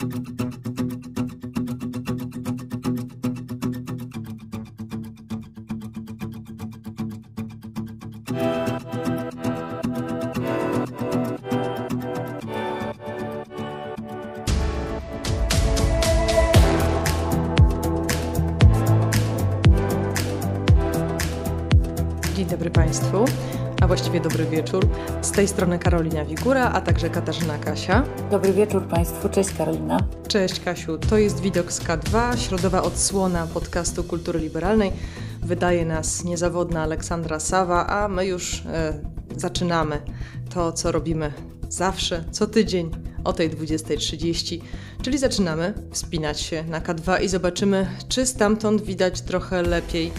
[0.00, 0.08] Dzień
[22.48, 23.24] dobry Państwu,
[23.90, 24.88] właściwie dobry wieczór.
[25.22, 28.04] Z tej strony Karolina Wigura, a także Katarzyna Kasia.
[28.30, 29.98] Dobry wieczór Państwu, cześć Karolina.
[30.28, 34.92] Cześć Kasiu, to jest Widok z K2, środowa odsłona podcastu Kultury Liberalnej.
[35.42, 38.92] Wydaje nas niezawodna Aleksandra Sawa, a my już e,
[39.36, 40.00] zaczynamy
[40.54, 41.32] to, co robimy
[41.68, 42.90] zawsze, co tydzień
[43.24, 44.60] o tej 20.30,
[45.02, 50.12] czyli zaczynamy wspinać się na K2 i zobaczymy, czy stamtąd widać trochę lepiej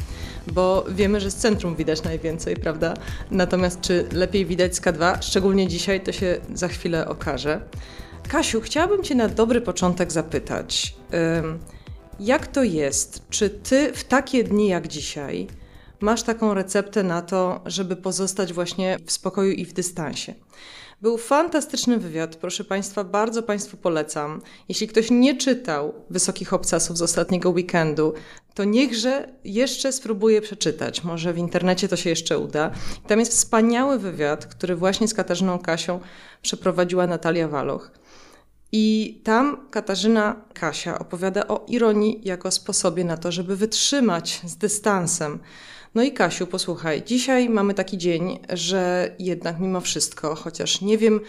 [0.47, 2.93] bo wiemy, że z centrum widać najwięcej, prawda?
[3.31, 7.61] Natomiast czy lepiej widać z K2, szczególnie dzisiaj, to się za chwilę okaże.
[8.27, 10.95] Kasiu, chciałabym Cię na dobry początek zapytać,
[12.19, 13.21] jak to jest?
[13.29, 15.47] Czy Ty w takie dni jak dzisiaj
[15.99, 20.33] masz taką receptę na to, żeby pozostać właśnie w spokoju i w dystansie?
[21.01, 24.41] Był fantastyczny wywiad, proszę Państwa, bardzo Państwu polecam.
[24.69, 28.13] Jeśli ktoś nie czytał Wysokich Obcasów z ostatniego weekendu,
[28.53, 31.03] to niechże jeszcze spróbuje przeczytać.
[31.03, 32.71] Może w internecie to się jeszcze uda.
[33.07, 35.99] Tam jest wspaniały wywiad, który właśnie z Katarzyną Kasią
[36.41, 37.91] przeprowadziła Natalia Waloch.
[38.71, 45.39] I tam Katarzyna Kasia opowiada o ironii jako sposobie na to, żeby wytrzymać z dystansem
[45.95, 51.19] no i Kasiu, posłuchaj, dzisiaj mamy taki dzień, że jednak mimo wszystko, chociaż nie wiem,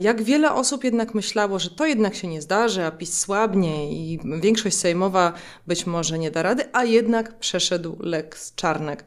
[0.00, 4.18] jak wiele osób jednak myślało, że to jednak się nie zdarzy, a PiS słabnie i
[4.40, 5.32] większość sejmowa
[5.66, 9.04] być może nie da rady, a jednak przeszedł Lex Czarnek.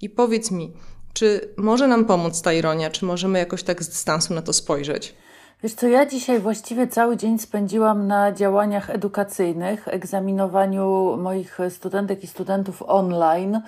[0.00, 0.72] I powiedz mi,
[1.12, 5.14] czy może nam pomóc ta ironia, czy możemy jakoś tak z dystansu na to spojrzeć?
[5.64, 12.26] Wiesz co, ja dzisiaj właściwie cały dzień spędziłam na działaniach edukacyjnych, egzaminowaniu moich studentek i
[12.26, 13.60] studentów online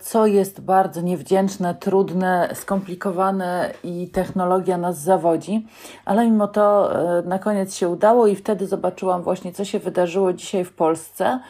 [0.00, 5.66] co jest bardzo niewdzięczne, trudne, skomplikowane i technologia nas zawodzi,
[6.04, 10.32] ale mimo to e, na koniec się udało i wtedy zobaczyłam właśnie, co się wydarzyło
[10.32, 11.40] dzisiaj w Polsce.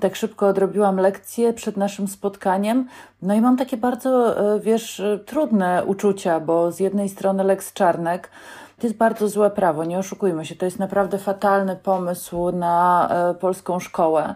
[0.00, 2.88] Tak szybko odrobiłam lekcję przed naszym spotkaniem.
[3.22, 8.30] No i mam takie bardzo, e, wiesz, trudne uczucia, bo z jednej strony Lex Czarnek,
[8.78, 10.56] to jest bardzo złe prawo, nie oszukujmy się.
[10.56, 14.34] To jest naprawdę fatalny pomysł na e, polską szkołę.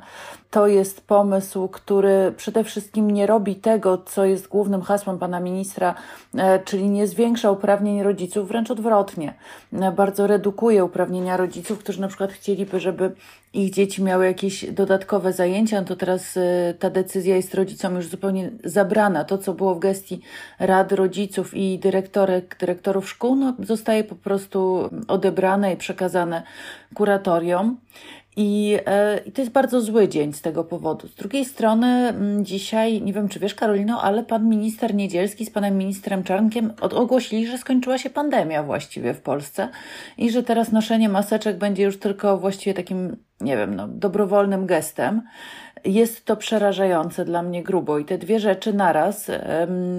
[0.51, 5.95] To jest pomysł, który przede wszystkim nie robi tego, co jest głównym hasłem pana ministra,
[6.35, 9.35] e, czyli nie zwiększa uprawnień rodziców, wręcz odwrotnie.
[9.73, 13.13] E, bardzo redukuje uprawnienia rodziców, którzy na przykład chcieliby, żeby
[13.53, 18.07] ich dzieci miały jakieś dodatkowe zajęcia, no to teraz e, ta decyzja jest rodzicom już
[18.07, 19.25] zupełnie zabrana.
[19.25, 20.21] To, co było w gestii
[20.59, 26.43] rad rodziców i dyrektorek, dyrektorów szkół, no, zostaje po prostu odebrane i przekazane
[26.95, 27.77] kuratoriom.
[28.41, 31.09] I, e, I to jest bardzo zły dzień z tego powodu.
[31.09, 35.51] Z drugiej strony, mm, dzisiaj, nie wiem czy wiesz, Karolino, ale pan minister Niedzielski z
[35.51, 39.69] panem ministrem Czarnkiem ogłosili, że skończyła się pandemia właściwie w Polsce
[40.19, 45.23] i że teraz noszenie maseczek będzie już tylko właściwie takim, nie wiem, no, dobrowolnym gestem
[45.85, 47.99] jest to przerażające dla mnie grubo.
[47.99, 49.31] I te dwie rzeczy naraz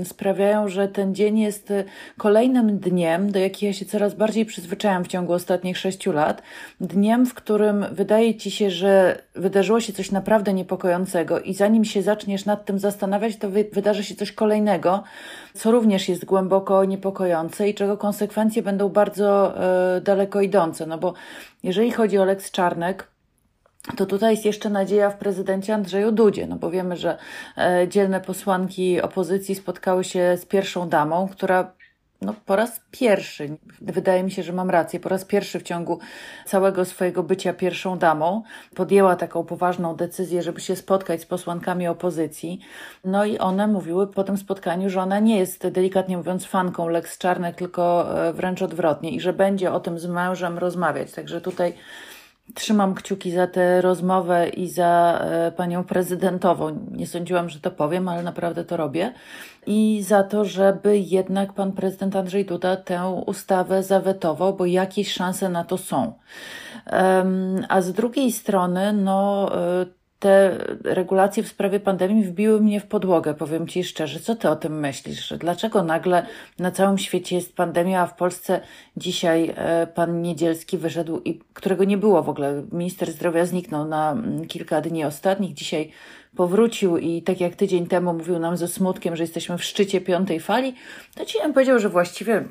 [0.03, 1.73] sprawiają, że ten dzień jest
[2.17, 6.41] kolejnym dniem, do jakiego ja się coraz bardziej przyzwyczaiłam w ciągu ostatnich sześciu lat.
[6.81, 12.01] Dniem, w którym wydaje ci się, że wydarzyło się coś naprawdę niepokojącego, i zanim się
[12.01, 15.03] zaczniesz nad tym zastanawiać, to wy wydarzy się coś kolejnego,
[15.53, 19.57] co również jest głęboko niepokojące i czego konsekwencje będą bardzo
[19.97, 20.85] e, daleko idące.
[20.85, 21.13] No bo
[21.63, 23.07] jeżeli chodzi o Lex Czarnek,
[23.97, 27.17] to tutaj jest jeszcze nadzieja w prezydencie Andrzeju Dudzie, no bo wiemy, że
[27.57, 31.71] e, dzielne posłanki opozycji spotkały się z pierwszą damą, która
[32.21, 35.99] no, po raz pierwszy, wydaje mi się, że mam rację, po raz pierwszy w ciągu
[36.45, 38.43] całego swojego bycia pierwszą damą
[38.75, 42.59] podjęła taką poważną decyzję, żeby się spotkać z posłankami opozycji.
[43.05, 47.17] No i one mówiły po tym spotkaniu, że ona nie jest, delikatnie mówiąc, fanką Lex
[47.17, 51.11] Czarnek, tylko e, wręcz odwrotnie i że będzie o tym z mężem rozmawiać.
[51.11, 51.73] Także tutaj
[52.55, 56.87] Trzymam kciuki za tę rozmowę i za e, panią prezydentową.
[56.91, 59.13] Nie sądziłam, że to powiem, ale naprawdę to robię.
[59.65, 65.49] I za to, żeby jednak pan prezydent Andrzej Duda tę ustawę zawetował, bo jakieś szanse
[65.49, 66.13] na to są.
[67.69, 73.33] A z drugiej strony, no, e, te regulacje w sprawie pandemii wbiły mnie w podłogę,
[73.33, 74.19] powiem Ci szczerze.
[74.19, 75.33] Co Ty o tym myślisz?
[75.37, 76.25] Dlaczego nagle
[76.59, 78.61] na całym świecie jest pandemia, a w Polsce
[78.97, 82.63] dzisiaj e, pan Niedzielski wyszedł, i którego nie było w ogóle.
[82.71, 85.53] Minister zdrowia zniknął na mm, kilka dni ostatnich.
[85.53, 85.91] Dzisiaj
[86.35, 90.39] powrócił i tak jak tydzień temu mówił nam ze smutkiem, że jesteśmy w szczycie piątej
[90.39, 90.73] fali,
[91.15, 92.43] to ci nam powiedział, że właściwie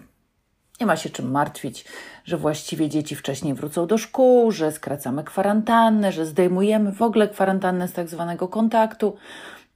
[0.80, 1.84] Nie ma się czym martwić,
[2.24, 7.88] że właściwie dzieci wcześniej wrócą do szkół, że skracamy kwarantannę, że zdejmujemy w ogóle kwarantannę
[7.88, 9.16] z tak zwanego kontaktu,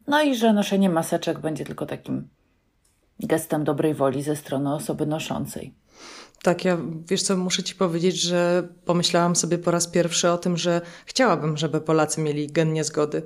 [0.06, 2.28] no i że noszenie maseczek będzie tylko takim
[3.20, 5.74] gestem dobrej woli ze strony osoby noszącej.
[6.42, 6.78] Tak, ja
[7.08, 11.56] wiesz co, muszę ci powiedzieć, że pomyślałam sobie po raz pierwszy o tym, że chciałabym,
[11.56, 13.22] żeby Polacy mieli gen niezgody.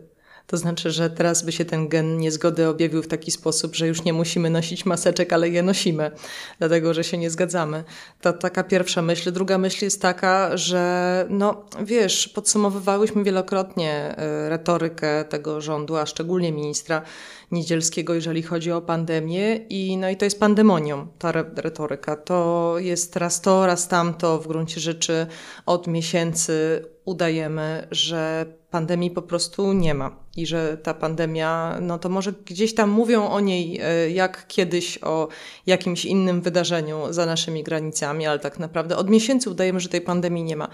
[0.47, 4.05] To znaczy, że teraz by się ten gen niezgody objawił w taki sposób, że już
[4.05, 6.11] nie musimy nosić maseczek, ale je nosimy,
[6.59, 7.85] dlatego że się nie zgadzamy.
[8.21, 9.33] To taka pierwsza myśl.
[9.33, 16.53] Druga myśl jest taka, że no wiesz, podsumowywałyśmy wielokrotnie e, retorykę tego rządu, a szczególnie
[16.53, 17.03] ministra
[17.51, 22.17] Niedzielskiego, jeżeli chodzi o pandemię i no i to jest pandemonią, ta retoryka.
[22.17, 25.27] To jest raz to, raz tamto w gruncie rzeczy
[25.67, 32.09] od miesięcy udajemy, że pandemii po prostu nie ma i że ta pandemia, no to
[32.09, 35.29] może gdzieś tam mówią o niej e, jak kiedyś o
[35.67, 40.45] jakimś innym wydarzeniu za naszymi granicami, ale tak naprawdę od miesięcy udajemy, że tej pandemii
[40.45, 40.69] nie ma.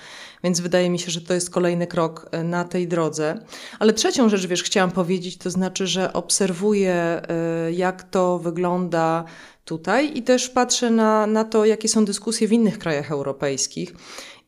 [0.45, 3.45] Więc wydaje mi się, że to jest kolejny krok e, na tej drodze.
[3.79, 9.25] Ale trzecią rzecz, wiesz, chciałam powiedzieć, to znaczy, że obserwuję, e, jak to wygląda
[9.65, 13.95] tutaj i też patrzę na, na to, jakie są dyskusje w innych krajach europejskich.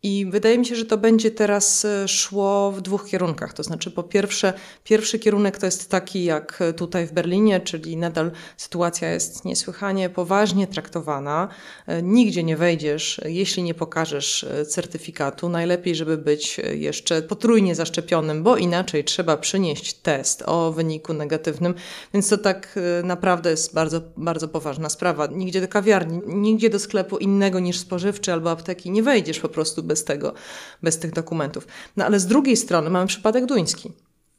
[0.05, 3.53] I wydaje mi się, że to będzie teraz e, szło w dwóch kierunkach.
[3.53, 4.53] To znaczy, po pierwsze,
[4.85, 10.67] pierwszy kierunek to jest taki jak tutaj w Berlinie, czyli nadal sytuacja jest niesłychanie poważnie
[10.67, 11.49] traktowana.
[11.87, 15.49] E, nigdzie nie wejdziesz, jeśli nie pokażesz e, certyfikatu.
[15.49, 21.75] Najlepiej, żeby być jeszcze potrójnie zaszczepionym, bo inaczej trzeba przynieść test o wyniku negatywnym.
[22.15, 25.27] Więc to tak naprawdę jest bardzo, bardzo poważna sprawa.
[25.27, 29.83] Nigdzie do kawiarni, nigdzie do sklepu innego niż spożywczy albo apteki nie wejdziesz po prostu
[29.83, 30.35] bez bez tego,
[30.83, 31.67] bez tych dokumentów.
[31.97, 33.93] No ale z drugiej strony mamy przypadek duński.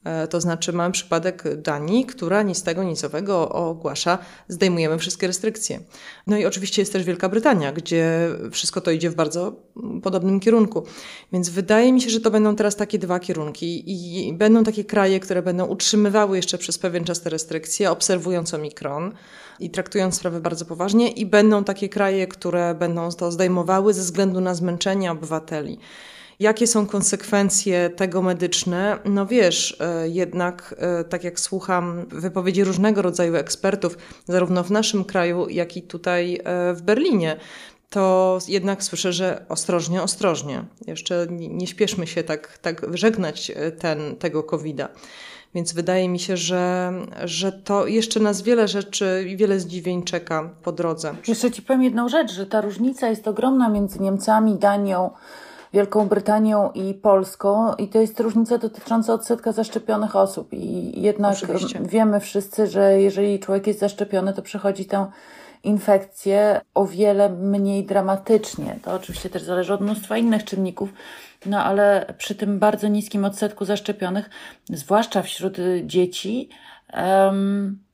[0.04, 4.18] E, to znaczy mamy przypadek Danii, która nic tego, nicowego ogłasza,
[4.48, 5.80] zdejmujemy wszystkie restrykcje.
[6.28, 9.56] No i oczywiście jest też Wielka Brytania, gdzie wszystko to idzie w bardzo
[10.04, 10.86] podobnym kierunku.
[11.34, 15.19] Więc wydaje mi się, że to będą teraz takie dwa kierunki i będą takie kraje,
[15.19, 19.13] które będą utrzymywały jeszcze przez pewien czas te restrykcje, obserwując omikron
[19.60, 24.42] i traktując sprawę bardzo poważnie i będą takie kraje, które będą to zdejmowały ze względu
[24.42, 25.80] na zmęczenie obywateli.
[26.40, 29.00] Jakie są konsekwencje tego medyczne?
[29.06, 35.04] No wiesz, e, jednak e, tak jak słucham wypowiedzi różnego rodzaju ekspertów, zarówno w naszym
[35.04, 37.38] kraju, jak i tutaj e, w Berlinie,
[37.90, 40.66] to jednak słyszę, że ostrożnie, ostrożnie.
[40.88, 44.90] Jeszcze nie śpieszmy się tak, tak żegnać ten, tego COVID-a.
[45.56, 46.94] Więc wydaje mi się, że,
[47.24, 51.16] że to jeszcze nas wiele rzeczy i wiele zdziwień czeka po drodze.
[51.28, 55.10] Jeszcze Ci powiem jedną rzecz, że ta różnica jest ogromna między Niemcami, Danią,
[55.74, 61.80] Wielką Brytanią i Polską i to jest różnica dotycząca odsetka zaszczepionych osób i jednak Oczywiście.
[61.81, 65.08] wiemy wszyscy, że jeżeli człowiek jest zaszczepiony, to przechodzi tę
[65.66, 68.80] infekcję o wiele mniej dramatycznie.
[68.84, 70.90] To oczywiście też zależy od mnóstwa innych czynników,
[71.46, 74.30] no ale przy tym bardzo niskim odsetku zaszczepionych,
[74.70, 76.50] zwłaszcza wśród dzieci,
[76.94, 77.86] um,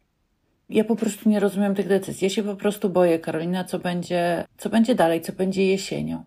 [0.72, 2.26] ja po prostu nie rozumiem tych decyzji.
[2.26, 6.24] Ja się po prostu boję, Karolina, co będzie, co będzie dalej, co będzie jesienią.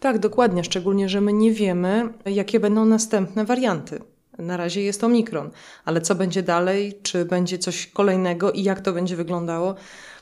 [0.00, 4.00] Tak, dokładnie, szczególnie, że my nie wiemy, jakie będą następne warianty.
[4.38, 5.50] Na razie jest omikron,
[5.84, 9.74] ale co będzie dalej, czy będzie coś kolejnego i jak to będzie wyglądało,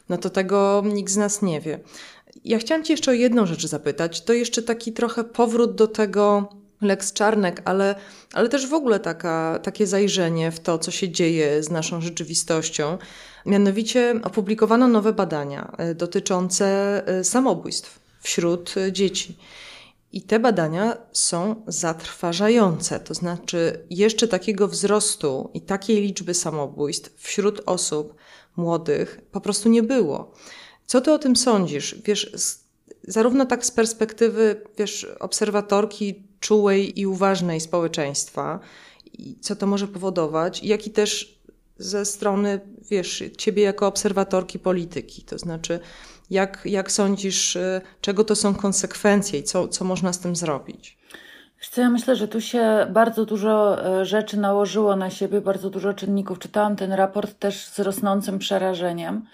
[0.08, 1.80] no to tego nikt z nas nie wie.
[2.44, 4.24] Ja chciałam Cię jeszcze o jedną rzecz zapytać.
[4.24, 6.48] To jeszcze taki trochę powrót do tego
[6.80, 7.94] Lex Czarnek, ale,
[8.32, 12.98] ale też w ogóle taka, takie zajrzenie w to, co się dzieje z naszą rzeczywistością.
[13.46, 16.66] Mianowicie opublikowano nowe badania e, dotyczące
[17.06, 19.38] e, samobójstw wśród dzieci.
[20.14, 27.60] I te badania są zatrważające, to znaczy jeszcze takiego wzrostu i takiej liczby samobójstw wśród
[27.66, 28.14] osób
[28.56, 30.32] młodych po prostu nie było.
[30.86, 31.96] Co ty o tym sądzisz?
[32.04, 32.32] Wiesz,
[33.02, 38.60] zarówno tak z perspektywy, wiesz, obserwatorki czułej i uważnej społeczeństwa,
[39.12, 41.38] i co to może powodować, jak i też
[41.78, 45.80] ze strony, wiesz, ciebie jako obserwatorki polityki, to znaczy
[46.34, 50.98] jak, jak sądzisz, y, czego to są konsekwencje i co, co można z tym zrobić?
[51.70, 55.94] Co, ja myślę, że tu się bardzo dużo e, rzeczy nałożyło na siebie, bardzo dużo
[55.94, 56.38] czynników.
[56.38, 59.26] Czytałam ten raport też z rosnącym przerażeniem,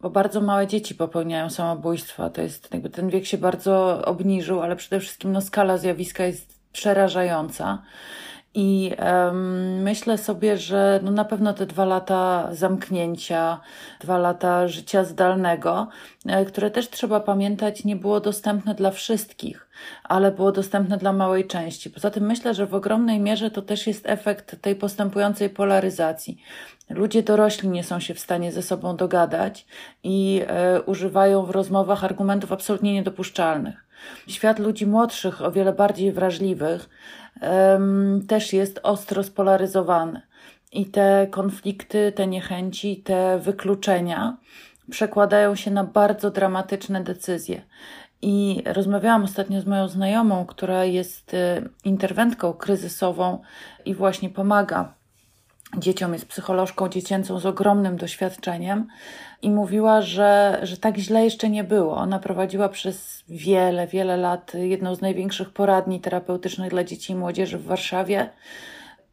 [0.00, 2.30] bo bardzo małe dzieci popełniają samobójstwa.
[2.30, 6.58] To jest jakby ten wiek się bardzo obniżył, ale przede wszystkim no, skala zjawiska jest
[6.72, 7.82] przerażająca.
[8.60, 13.60] I um, myślę sobie, że no na pewno te dwa lata zamknięcia,
[14.00, 15.88] dwa lata życia zdalnego,
[16.26, 19.68] e, które też trzeba pamiętać, nie było dostępne dla wszystkich,
[20.04, 21.90] ale było dostępne dla małej części.
[21.90, 26.42] Poza tym myślę, że w ogromnej mierze to też jest efekt tej postępującej polaryzacji.
[26.90, 29.66] Ludzie dorośli nie są się w stanie ze sobą dogadać
[30.02, 33.88] i e, używają w rozmowach argumentów absolutnie niedopuszczalnych.
[34.28, 36.88] Świat ludzi młodszych, o wiele bardziej wrażliwych,
[38.28, 40.22] też jest ostro spolaryzowany.
[40.72, 44.36] I te konflikty, te niechęci, te wykluczenia
[44.90, 47.62] przekładają się na bardzo dramatyczne decyzje.
[48.22, 53.42] I rozmawiałam ostatnio z moją znajomą, która jest e, interwentką kryzysową
[53.84, 54.94] i właśnie pomaga
[55.76, 58.86] dzieciom, jest psycholożką dziecięcą z ogromnym doświadczeniem
[59.42, 61.96] i mówiła, że, że tak źle jeszcze nie było.
[61.96, 67.58] Ona prowadziła przez wiele, wiele lat jedną z największych poradni terapeutycznych dla dzieci i młodzieży
[67.58, 68.30] w Warszawie.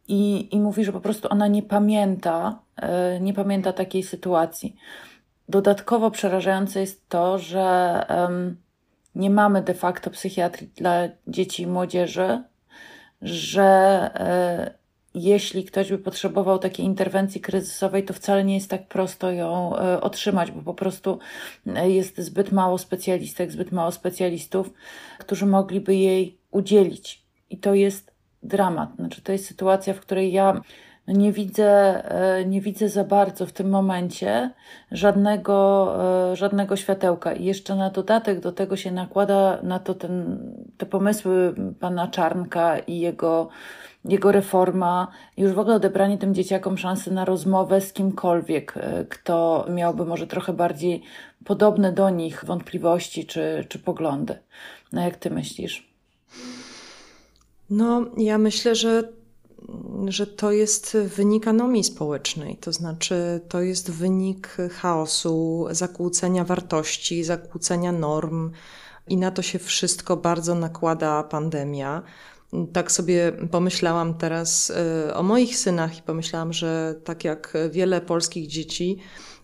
[0.08, 4.76] I, i mówi, że po prostu ona nie pamięta, e, nie pamięta takiej sytuacji.
[5.50, 8.58] Dodatkowo przerażające jest to, że um,
[9.16, 12.44] nie mamy de facto psychiatrii dla dzieci i młodzieży,
[13.22, 14.10] że
[14.70, 14.85] y,
[15.16, 20.02] jeśli ktoś by potrzebował takiej interwencji kryzysowej, to wcale nie jest tak prosto ją e,
[20.02, 21.20] otrzymać, bo po prostu
[21.76, 24.74] e, jest zbyt mało specjalistek, zbyt mało specjalistów,
[25.20, 27.26] którzy mogliby jej udzielić.
[27.50, 28.12] I to jest
[28.44, 28.96] dramat.
[28.96, 30.62] Znaczy, to jest sytuacja, w której ja
[31.08, 31.66] nie widzę,
[32.12, 34.52] e, nie widzę za bardzo w tym momencie
[34.92, 35.96] żadnego,
[36.34, 37.34] żadnego światełka.
[37.34, 40.40] I jeszcze na dodatek do tego się nakłada na to ten,
[40.78, 43.50] te pomysły pana Czarnka i jego
[44.06, 45.08] jego reforma,
[45.38, 50.28] już w ogóle odebranie tym dzieciakom szansy na rozmowę z kimkolwiek, e, kto miałby może
[50.28, 51.04] trochę bardziej
[51.46, 54.38] podobne do nich wątpliwości czy, czy poglądy.
[54.92, 55.90] No jak ty myślisz?
[57.70, 59.04] No, ja myślę, że,
[60.08, 67.92] że to jest wynik anomii społecznej, to znaczy to jest wynik chaosu, zakłócenia wartości, zakłócenia
[67.92, 68.52] norm.
[69.08, 72.04] I na to się wszystko bardzo nakłada pandemia
[72.74, 74.72] tak sobie pomyślałam teraz
[75.08, 78.98] e, o moich synach i pomyślałam, że tak jak wiele polskich dzieci,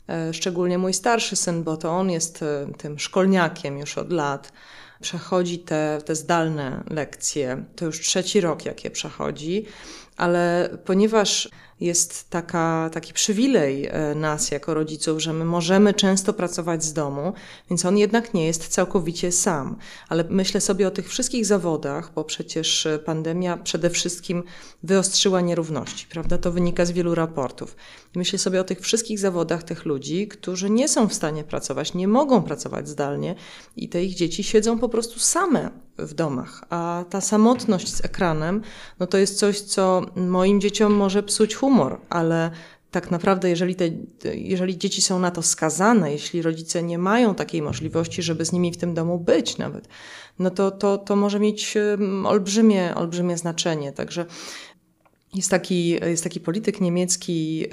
[0.09, 4.53] e, szczególnie mój starszy syn, bo to on jest e, tym szkolniakiem już od lat,
[5.01, 7.65] przechodzi te, te zdalne lekcje.
[7.75, 9.65] To już trzeci rok, jakie przechodzi,
[10.17, 11.49] ale ponieważ
[11.81, 17.33] jest taka, taki przywilej e, nas jako rodziców, że my możemy często pracować z domu,
[17.69, 19.77] więc on jednak nie jest całkowicie sam.
[20.09, 24.43] Ale myślę sobie o tych wszystkich zawodach, bo przecież pandemia przede wszystkim
[24.83, 26.37] wyostrzyła nierówności, prawda?
[26.37, 27.75] To wynika z wielu raportów.
[28.15, 32.07] Myślę sobie o tych wszystkich zawodach tych ludzi, którzy nie są w stanie pracować, nie
[32.07, 33.35] mogą pracować zdalnie
[33.75, 35.71] i te ich dzieci siedzą po prostu same
[36.07, 36.63] w domach.
[36.69, 38.61] A ta samotność z ekranem,
[38.99, 42.51] no to jest coś, co moim dzieciom może psuć humor, ale
[42.91, 43.89] tak naprawdę, jeżeli, te,
[44.35, 48.71] jeżeli dzieci są na to skazane, jeśli rodzice nie mają takiej możliwości, żeby z nimi
[48.71, 49.87] w tym domu być nawet,
[50.39, 51.77] no to, to, to może mieć
[52.25, 53.91] olbrzymie, olbrzymie znaczenie.
[53.91, 54.25] Także
[55.33, 57.65] jest taki, jest taki polityk niemiecki,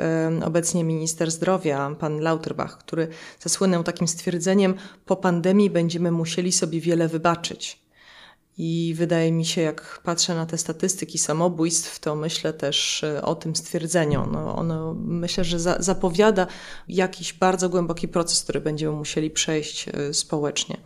[0.44, 3.08] obecnie minister zdrowia, pan Lauterbach, który
[3.40, 4.74] zasłynął takim stwierdzeniem:
[5.06, 7.87] Po pandemii będziemy musieli sobie wiele wybaczyć.
[8.58, 13.34] I wydaje mi się, jak patrzę na te statystyki samobójstw, to myślę też e, o
[13.34, 14.28] tym stwierdzeniu.
[14.32, 16.46] No, ono myślę, że za, zapowiada
[16.88, 20.76] jakiś bardzo głęboki proces, który będziemy musieli przejść e, społecznie.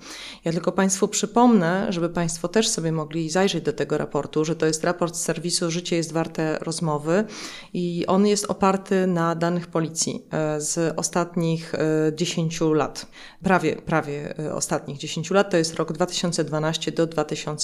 [0.45, 4.67] Ja tylko Państwu przypomnę, żeby Państwo też sobie mogli zajrzeć do tego raportu, że to
[4.67, 7.25] jest raport z serwisu Życie jest warte rozmowy
[7.73, 11.73] i on jest oparty na danych policji e, z ostatnich
[12.15, 13.07] 10 lat.
[13.43, 15.51] Prawie, prawie ostatnich 10 lat.
[15.51, 17.62] To jest rok 2012 do 2000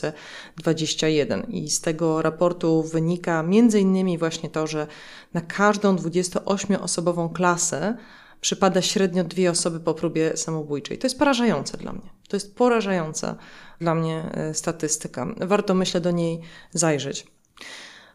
[0.56, 1.42] 2021.
[1.42, 3.44] I z tego raportu wynika
[3.80, 4.86] innymi właśnie to, że
[5.34, 7.96] na każdą 28-osobową klasę
[8.40, 10.98] przypada średnio dwie osoby po próbie samobójczej.
[10.98, 12.10] To jest porażające dla mnie.
[12.28, 13.36] To jest porażająca
[13.80, 15.26] dla mnie e, statystyka.
[15.36, 16.40] Warto, myślę, do niej
[16.72, 17.26] zajrzeć.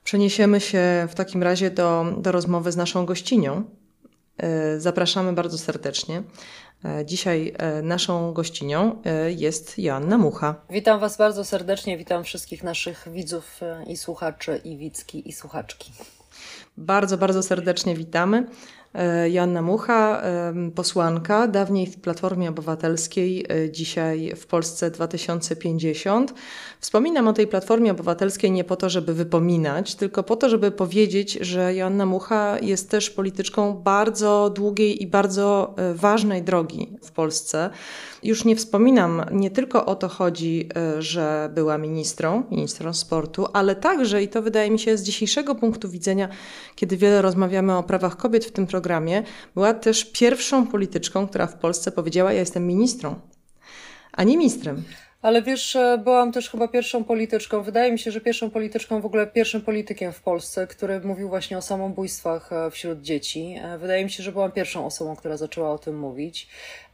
[0.03, 3.63] Przeniesiemy się w takim razie do, do rozmowy z naszą gościnią.
[4.37, 6.23] E, zapraszamy bardzo serdecznie.
[6.85, 10.55] E, dzisiaj e, naszą gościnią e, jest Joanna Mucha.
[10.69, 15.91] Witam Was bardzo serdecznie, witam wszystkich naszych widzów i słuchaczy, i widzki, i słuchaczki.
[16.77, 18.47] Bardzo, bardzo serdecznie witamy.
[18.93, 20.21] E, Joanna Mucha,
[20.75, 26.33] posłanka, dawniej w Platformie Obywatelskiej, e, dzisiaj w Polsce 2050.
[26.79, 31.33] Wspominam o tej Platformie Obywatelskiej nie po to, żeby wypominać, tylko po to, żeby powiedzieć,
[31.41, 37.69] że Joanna Mucha jest też polityczką bardzo długiej i bardzo e, ważnej drogi w Polsce.
[38.23, 40.69] Już nie wspominam, nie tylko o to chodzi,
[40.99, 45.89] że była ministrą, ministrą sportu, ale także, i to wydaje mi się z dzisiejszego punktu
[45.89, 46.29] widzenia,
[46.75, 49.23] kiedy wiele rozmawiamy o prawach kobiet w tym programie, programie,
[49.53, 53.15] była też pierwszą polityczką, która w Polsce powiedziała: Ja jestem ministrą,
[54.11, 54.83] a nie ministrem.
[55.21, 59.05] Ale wiesz, e, byłam też chyba pierwszą polityczką, wydaje mi się, że pierwszą polityczką, w
[59.05, 63.55] ogóle pierwszym politykiem w Polsce, który mówił właśnie o samobójstwach e, wśród dzieci.
[63.61, 66.47] E, wydaje mi się, że byłam pierwszą osobą, która zaczęła o tym mówić.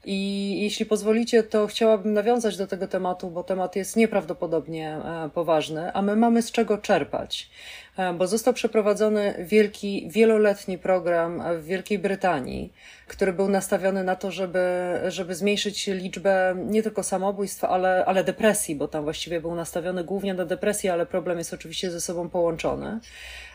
[0.06, 4.98] I jeśli pozwolicie, to chciałabym nawiązać do tego tematu, bo temat jest nieprawdopodobnie
[5.34, 7.50] poważny, a my mamy z czego czerpać.
[7.98, 12.74] E, bo został przeprowadzony wielki, wieloletni program w Wielkiej Brytanii,
[13.08, 14.60] który był nastawiony na to, żeby,
[15.08, 20.34] żeby zmniejszyć liczbę nie tylko samobójstw, ale, ale depresji, bo tam właściwie był nastawiony głównie
[20.34, 23.00] na depresję, ale problem jest oczywiście ze sobą połączony.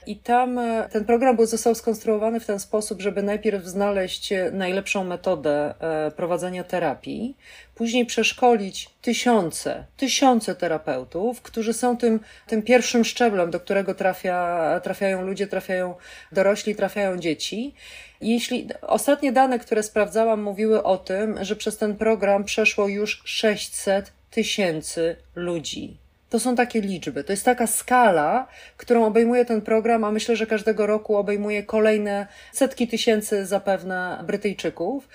[0.06, 5.04] I tam e, ten program był, został skonstruowany w ten sposób, żeby najpierw znaleźć najlepszą
[5.04, 7.36] metodę e, prowadzenia terapii,
[7.74, 15.22] później przeszkolić tysiące, tysiące terapeutów, którzy są tym, tym pierwszym szczeblem, do którego trafia, trafiają
[15.22, 15.94] ludzie, trafiają
[16.32, 17.74] dorośli, trafiają dzieci.
[18.20, 24.12] Jeśli ostatnie dane, które sprawdzałam, mówiły o tym, że przez ten program przeszło już 600
[24.30, 26.03] tysięcy ludzi.
[26.34, 30.46] To są takie liczby, to jest taka skala, którą obejmuje ten program, a myślę, że
[30.46, 35.08] każdego roku obejmuje kolejne setki tysięcy zapewne Brytyjczyków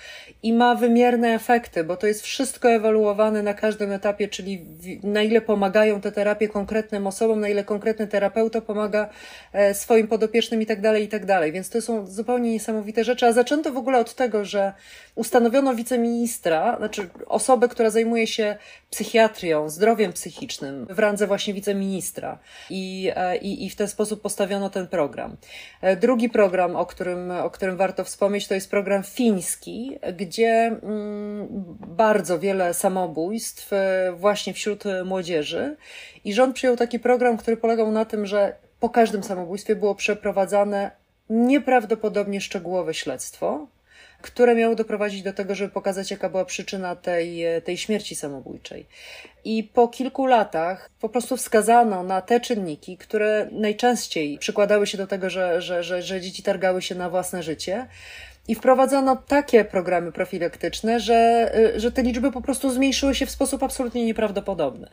[0.44, 4.66] i ma wymierne efekty, bo to jest wszystko ewaluowane na każdym etapie, czyli
[5.04, 9.10] na ile pomagają te terapie konkretnym osobom, na ile konkretny terapeuta pomaga
[9.54, 11.52] e, swoim podopiecznym i tak dalej, i tak dalej.
[11.52, 13.26] Więc to są zupełnie niesamowite rzeczy.
[13.26, 14.74] A zaczęto w ogóle od tego, że
[15.16, 18.56] ustanowiono wiceministra, znaczy osobę, która zajmuje się
[18.90, 22.40] psychiatrią, zdrowiem psychicznym w randze właśnie wiceministra.
[22.70, 25.38] I, e, i, i w ten sposób postawiono ten program.
[25.82, 31.48] E, drugi program, o którym, o którym warto wspomnieć, to jest program fiński, gdzie mm,
[31.88, 35.76] bardzo wiele samobójstw e, właśnie wśród młodzieży.
[36.26, 40.92] I rząd przyjął taki program, który polegał na tym, że po każdym samobójstwie było przeprowadzane
[41.30, 43.68] nieprawdopodobnie szczegółowe śledztwo
[44.22, 48.86] które miało doprowadzić do tego, żeby pokazać, jaka była przyczyna tej, tej śmierci samobójczej.
[49.46, 55.08] I po kilku latach po prostu wskazano na te czynniki, które najczęściej przykładały się do
[55.08, 57.88] tego, że, że, że, że dzieci targały się na własne życie.
[58.50, 63.32] I wprowadzono takie programy profilaktyczne, że, y, że te liczby po prostu zmniejszyły się w
[63.32, 64.88] sposób absolutnie nieprawdopodobny.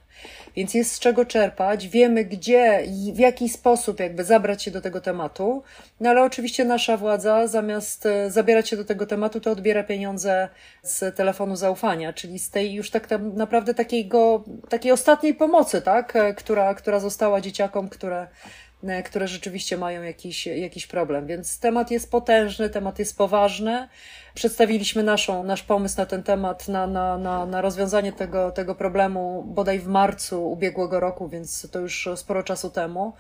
[0.57, 4.81] Więc jest z czego czerpać, wiemy gdzie i w jaki sposób jakby zabrać się do
[4.81, 5.63] tego tematu,
[6.01, 10.49] no ale oczywiście nasza władza zamiast y, zabierać się do tego tematu, to odbiera pieniądze
[10.83, 16.35] z telefonu zaufania, czyli z tej już tak naprawdę takiego, takiej ostatniej pomocy, tak, e,
[16.35, 18.27] która, która została dzieciakom, które
[19.05, 21.27] które rzeczywiście mają jakiś, jakiś problem.
[21.27, 23.89] Więc temat jest potężny, temat jest poważny.
[24.35, 29.45] Przedstawiliśmy naszą, nasz pomysł na ten temat, na, na, na, na rozwiązanie tego, tego problemu
[29.47, 33.13] bodaj w marcu ubiegłego roku, więc to już sporo czasu temu.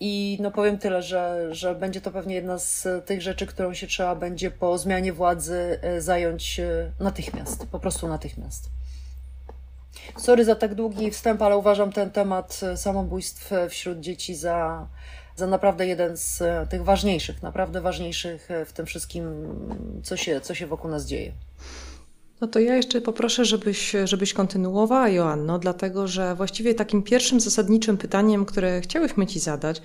[0.00, 3.86] I no powiem tyle, że, że będzie to pewnie jedna z tych rzeczy, którą się
[3.86, 8.70] trzeba będzie po zmianie władzy e, zająć e, natychmiast, po prostu natychmiast.
[10.16, 14.88] Sorry za tak długi wstęp, ale uważam ten temat e, samobójstw e, wśród dzieci za,
[15.36, 19.46] za naprawdę jeden z e, tych ważniejszych, naprawdę ważniejszych w tym wszystkim,
[20.02, 21.32] co się, co się wokół nas dzieje.
[22.44, 27.96] No to ja jeszcze poproszę, żebyś, żebyś kontynuowała, Joanno, dlatego że właściwie takim pierwszym zasadniczym
[27.96, 29.82] pytaniem, które chciałyśmy Ci zadać,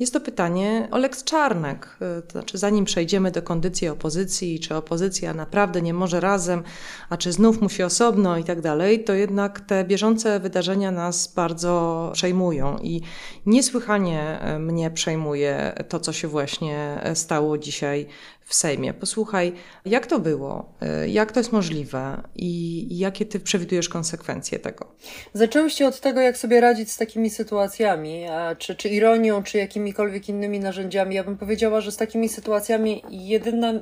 [0.00, 1.98] jest to pytanie o Lex Czarnek.
[1.98, 6.62] To znaczy, zanim przejdziemy do kondycji opozycji, czy opozycja naprawdę nie może razem,
[7.08, 12.10] a czy znów musi osobno i tak dalej, to jednak te bieżące wydarzenia nas bardzo
[12.14, 13.00] przejmują i
[13.46, 18.06] niesłychanie mnie przejmuje to, co się właśnie stało dzisiaj
[18.44, 18.94] w Sejmie.
[18.94, 19.52] Posłuchaj,
[19.84, 20.72] jak to było,
[21.04, 24.86] y, jak to jest możliwe i jakie ty przewidujesz konsekwencje tego?
[25.34, 28.26] Zaczęłyście od tego, jak sobie radzić z takimi sytuacjami,
[28.58, 31.14] czy, czy ironią, czy jakimikolwiek innymi narzędziami.
[31.14, 33.72] Ja bym powiedziała, że z takimi sytuacjami jedyna,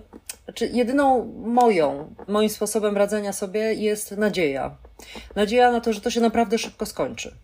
[0.54, 4.76] czy jedyną moją, moim sposobem radzenia sobie jest nadzieja.
[5.36, 7.34] Nadzieja na to, że to się naprawdę szybko skończy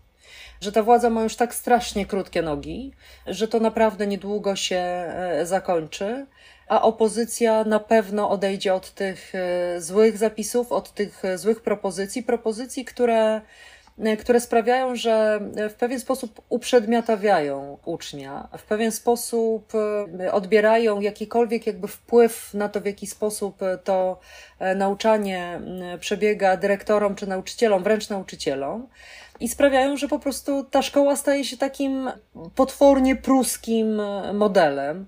[0.61, 2.93] że ta władza ma już tak strasznie krótkie nogi,
[3.27, 6.25] że to naprawdę niedługo się e, zakończy
[6.67, 12.23] a opozycja na pewno odejdzie od tych e, złych zapisów, od tych e, złych propozycji,
[12.23, 13.41] propozycji, które
[13.99, 19.73] e, które sprawiają, że w pewien sposób uprzedmiotawiają ucznia, w pewien sposób
[20.31, 24.19] odbierają jakikolwiek jakby wpływ na to, w jaki sposób to
[24.75, 25.61] nauczanie
[25.99, 28.87] przebiega dyrektorom czy nauczycielom, wręcz nauczycielom
[29.39, 32.11] i sprawiają, że po prostu ta szkoła staje się takim
[32.55, 34.01] potwornie pruskim
[34.33, 35.05] modelem.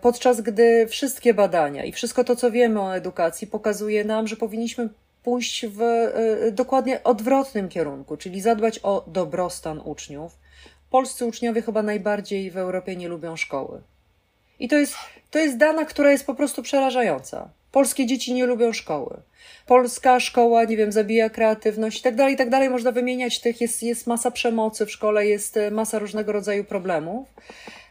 [0.00, 4.88] Podczas gdy wszystkie badania i wszystko to, co wiemy o edukacji, pokazuje nam, że powinniśmy
[5.22, 10.38] pójść w y, dokładnie odwrotnym kierunku, czyli zadbać o dobrostan uczniów.
[10.90, 13.80] Polscy uczniowie chyba najbardziej w Europie nie lubią szkoły.
[14.60, 14.94] I to jest,
[15.30, 17.48] to jest dana, która jest po prostu przerażająca.
[17.72, 19.16] Polskie dzieci nie lubią szkoły.
[19.66, 22.70] Polska szkoła, nie wiem, zabija kreatywność i tak dalej, i tak dalej.
[22.70, 27.26] Można wymieniać tych, jest, jest masa przemocy w szkole, jest masa różnego rodzaju problemów.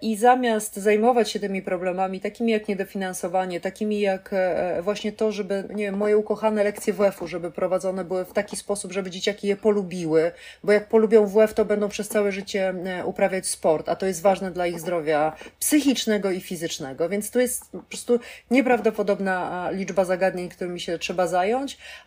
[0.02, 5.64] I zamiast zajmować się tymi problemami, takimi jak niedofinansowanie, takimi jak e, właśnie to, żeby,
[5.70, 9.56] nie wiem, moje ukochane lekcje WF-u, żeby prowadzone były w taki sposób, żeby dzieciaki je
[9.56, 10.32] polubiły,
[10.64, 14.22] bo jak polubią WF, to będą przez całe życie e, uprawiać sport, a to jest
[14.22, 18.20] ważne dla ich zdrowia psychicznego i fizycznego, więc tu jest po prostu
[18.52, 21.37] nieprawdopodobna liczba zagadnień, którymi się trzeba zająć,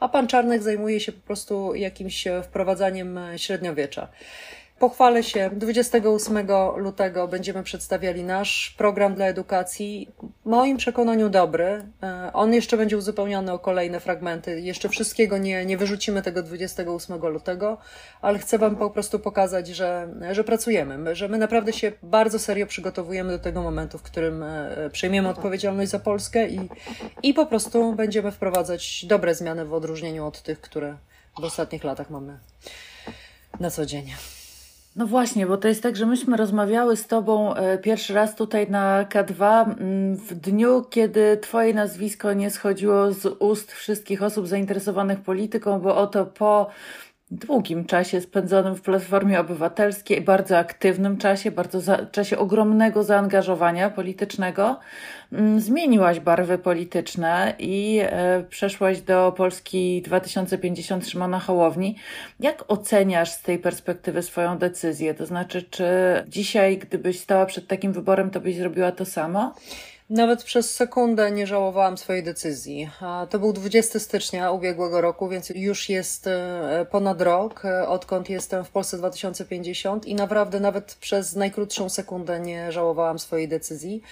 [0.01, 4.09] a pan Czarnek zajmuje się po prostu jakimś e, wprowadzaniem średniowiecza.
[4.81, 10.09] Pochwalę się, 28 lutego będziemy przedstawiali nasz program dla edukacji.
[10.45, 11.85] W moim przekonaniu dobry.
[12.03, 14.61] E, on jeszcze będzie uzupełniony o kolejne fragmenty.
[14.61, 17.79] Jeszcze wszystkiego nie, nie wyrzucimy tego 28 lutego,
[18.23, 22.66] ale chcę Wam po prostu pokazać, że, że pracujemy, że my naprawdę się bardzo serio
[22.66, 26.69] przygotowujemy do tego momentu, w którym e, przejmiemy odpowiedzialność za Polskę i,
[27.23, 30.97] i po prostu będziemy wprowadzać dobre zmiany w odróżnieniu od tych, które
[31.40, 32.38] w ostatnich latach mamy
[33.61, 34.12] na co dzień.
[34.96, 38.70] No właśnie, bo to jest tak, że myśmy rozmawiały z Tobą e, pierwszy raz tutaj
[38.70, 45.20] na K2 mm, w dniu, kiedy Twoje nazwisko nie schodziło z ust wszystkich osób zainteresowanych
[45.20, 46.70] polityką, bo oto po
[47.31, 54.79] długim czasie spędzonym w Platformie Obywatelskiej, bardzo aktywnym czasie, bardzo za, czasie ogromnego zaangażowania politycznego,
[55.33, 61.97] mm, zmieniłaś barwy polityczne i e, przeszłaś do Polski 2050 Szymona Hołowni.
[62.40, 65.14] Jak oceniasz z tej perspektywy swoją decyzję?
[65.14, 65.85] To znaczy, czy
[66.29, 69.55] dzisiaj, gdybyś stała przed takim wyborem, to byś zrobiła to samo?
[70.11, 72.90] Nawet przez sekundę nie żałowałam swojej decyzji.
[73.31, 78.64] To był 20 stycznia ubiegłego roku, więc już jest e, ponad rok, e, odkąd jestem
[78.64, 84.03] w Polsce 2050 i naprawdę nawet przez najkrótszą sekundę nie żałowałam swojej decyzji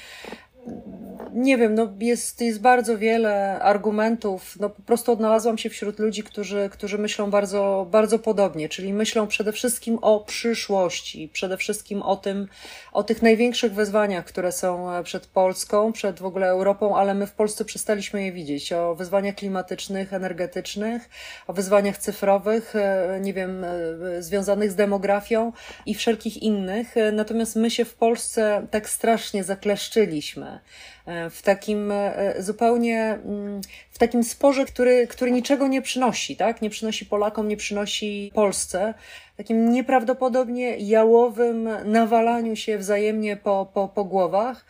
[1.32, 4.56] nie wiem, no jest, jest bardzo wiele argumentów.
[4.60, 9.26] No po prostu odnalazłam się wśród ludzi, którzy, którzy myślą bardzo, bardzo podobnie, czyli myślą
[9.26, 12.48] przede wszystkim o przyszłości, przede wszystkim o tym,
[12.92, 17.32] o tych największych wyzwaniach, które są przed Polską, przed w ogóle Europą, ale my w
[17.32, 18.72] Polsce przestaliśmy je widzieć.
[18.72, 21.08] O wyzwaniach klimatycznych, energetycznych,
[21.46, 25.52] o wyzwaniach cyfrowych, e, nie wiem, e, związanych z demografią
[25.86, 26.94] i wszelkich innych.
[27.12, 30.57] Natomiast my się w Polsce tak strasznie zakleszczyliśmy
[31.06, 36.62] E, w takim e, zupełnie, mm, w takim sporze, który, który niczego nie przynosi, tak?
[36.62, 38.94] Nie przynosi Polakom, nie przynosi Polsce
[39.38, 44.64] takim nieprawdopodobnie jałowym nawalaniu się wzajemnie po, po, po głowach.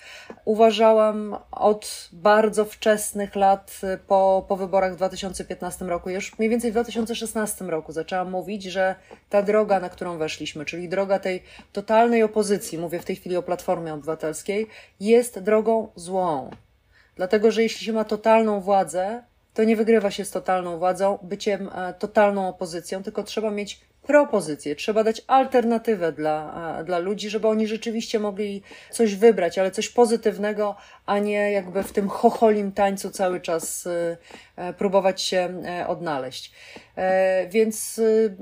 [0.45, 6.75] Uważałam od bardzo wczesnych lat po, po wyborach w 2015 roku, już mniej więcej w
[6.75, 8.95] 2016 roku zaczęłam mówić, że
[9.31, 13.43] ta droga, na którą weszliśmy, czyli droga tej totalnej opozycji, mówię w tej chwili o
[13.43, 14.67] Platformie Obywatelskiej,
[15.01, 16.51] jest drogą złą.
[17.17, 19.23] Dlatego, że jeśli się ma totalną władzę,
[19.55, 24.77] to nie wygrywa się z totalną władzą, byciem e, totalną opozycją, tylko trzeba mieć propozycję,
[24.77, 30.77] trzeba dać alternatywę dla, dla ludzi, żeby oni rzeczywiście mogli coś wybrać, ale coś pozytywnego,
[31.07, 34.17] a nie jakby w tym chocholim tańcu cały czas y,
[34.57, 36.53] e, próbować się e, odnaleźć.
[36.97, 38.37] E, więc y,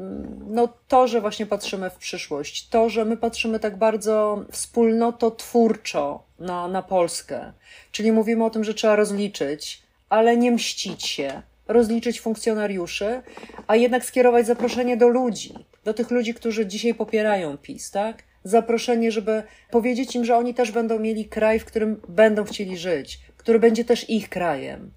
[0.47, 6.69] no, to, że właśnie patrzymy w przyszłość, to, że my patrzymy tak bardzo wspólnototwórczo na,
[6.69, 7.53] na Polskę,
[7.93, 13.23] czyli mówimy o tym, że trzeba rozliczyć, ale nie mścić się, rozliczyć funkcjonariuszy,
[13.67, 18.23] a jednak skierować zaproszenie do ludzi, do tych ludzi, którzy dzisiaj popierają PiS, tak?
[18.45, 23.21] Zaproszenie, żeby powiedzieć im, że oni też będą mieli kraj, w którym będą chcieli żyć,
[23.37, 24.91] który będzie też ich krajem,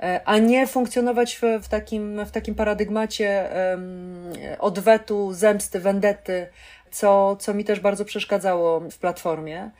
[0.00, 6.46] e, a nie funkcjonować w, w takim, w takim paradygmacie um, odwetu, zemsty, wendety,
[6.94, 9.70] co, co mi też bardzo przeszkadzało w platformie.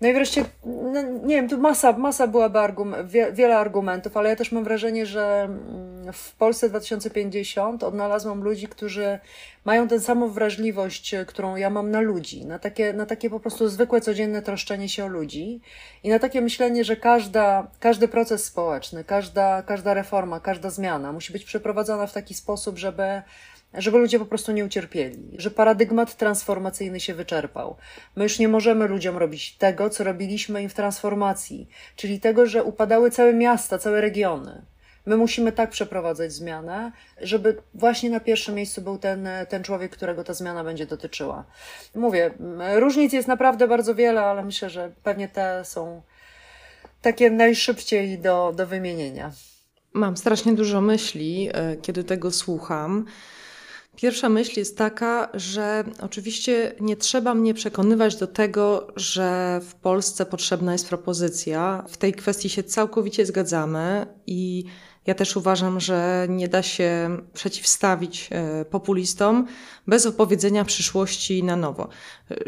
[0.00, 4.28] No i wreszcie, no, nie wiem, tu masa, masa byłaby argument, wie, wiele argumentów, ale
[4.28, 9.18] ja też mam wrażenie, że mm, w Polsce 2050 odnalazłam ludzi, którzy
[9.64, 13.68] mają tę samą wrażliwość, którą ja mam na ludzi, na takie, na takie po prostu
[13.68, 15.60] zwykłe, codzienne troszczenie się o ludzi
[16.02, 21.32] i na takie myślenie, że każda, każdy proces społeczny, każda, każda reforma, każda zmiana musi
[21.32, 23.22] być przeprowadzona w taki sposób, żeby
[23.74, 27.76] żeby ludzie po prostu nie ucierpieli, że paradygmat transformacyjny się wyczerpał.
[28.16, 32.64] My już nie możemy ludziom robić tego, co robiliśmy im w transformacji, czyli tego, że
[32.64, 34.62] upadały całe miasta, całe regiony.
[35.06, 40.24] My musimy tak przeprowadzać zmianę, żeby właśnie na pierwszym miejscu był ten, ten człowiek, którego
[40.24, 41.44] ta zmiana będzie dotyczyła.
[41.94, 42.30] Mówię,
[42.74, 46.02] różnic jest naprawdę bardzo wiele, ale myślę, że pewnie te są
[47.02, 49.32] takie najszybciej do, do wymienienia.
[49.92, 53.04] Mam strasznie dużo myśli, e, kiedy tego słucham.
[53.96, 60.26] Pierwsza myśl jest taka, że oczywiście nie trzeba mnie przekonywać do tego, że w Polsce
[60.26, 61.84] potrzebna jest propozycja.
[61.88, 64.64] W tej kwestii się całkowicie zgadzamy i
[65.06, 69.46] ja też uważam, że nie da się przeciwstawić e, populistom
[69.86, 71.88] bez opowiedzenia przyszłości na nowo.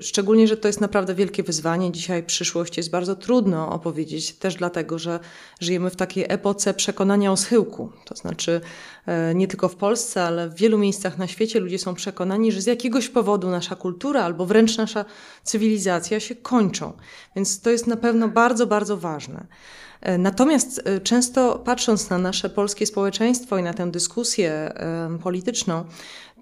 [0.01, 1.93] Szczególnie, że to jest naprawdę wielkie wyzwanie.
[1.93, 5.21] Dzisiaj przyszłość jest bardzo trudno opowiedzieć, też dlatego, że
[5.61, 7.93] żyjemy w takiej epoce przekonania o schyłku.
[8.05, 8.61] To znaczy,
[9.07, 12.61] e, nie tylko w Polsce, ale w wielu miejscach na świecie ludzie są przekonani, że
[12.61, 15.05] z jakiegoś powodu nasza kultura albo wręcz nasza
[15.43, 16.93] cywilizacja się kończą.
[17.37, 19.47] Więc to jest na pewno bardzo, bardzo ważne.
[20.01, 24.73] E, natomiast e, często patrząc na nasze polskie społeczeństwo i na tę dyskusję
[25.23, 25.85] polityczną,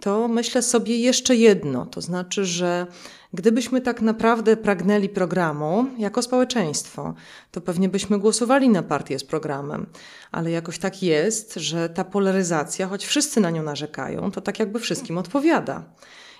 [0.02, 2.86] to myślę sobie jeszcze jedno, to znaczy, że
[3.32, 7.14] gdybyśmy tak naprawdę pragnęli programu jako społeczeństwo,
[7.50, 9.86] to pewnie byśmy głosowali na partię z programem,
[10.32, 14.80] ale jakoś tak jest, że ta polaryzacja, choć wszyscy na nią narzekają, to tak jakby
[14.80, 15.84] wszystkim odpowiada.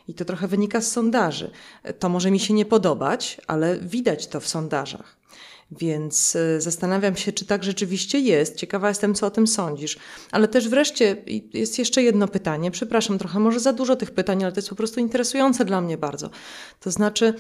[0.09, 1.51] I to trochę wynika z sondaży.
[1.99, 5.22] To może mi się nie podobać, ale widać to w sondażach.
[5.79, 8.57] Więc e, zastanawiam się, czy tak rzeczywiście jest.
[8.57, 9.99] Ciekawa jestem, co o tym sądzisz.
[10.31, 11.17] Ale też wreszcie
[11.53, 12.71] jest jeszcze jedno pytanie.
[12.71, 15.99] Przepraszam, trochę może za dużo tych pytań, ale to jest po prostu interesujące dla mnie
[15.99, 16.31] bardzo.
[16.81, 17.35] To znaczy,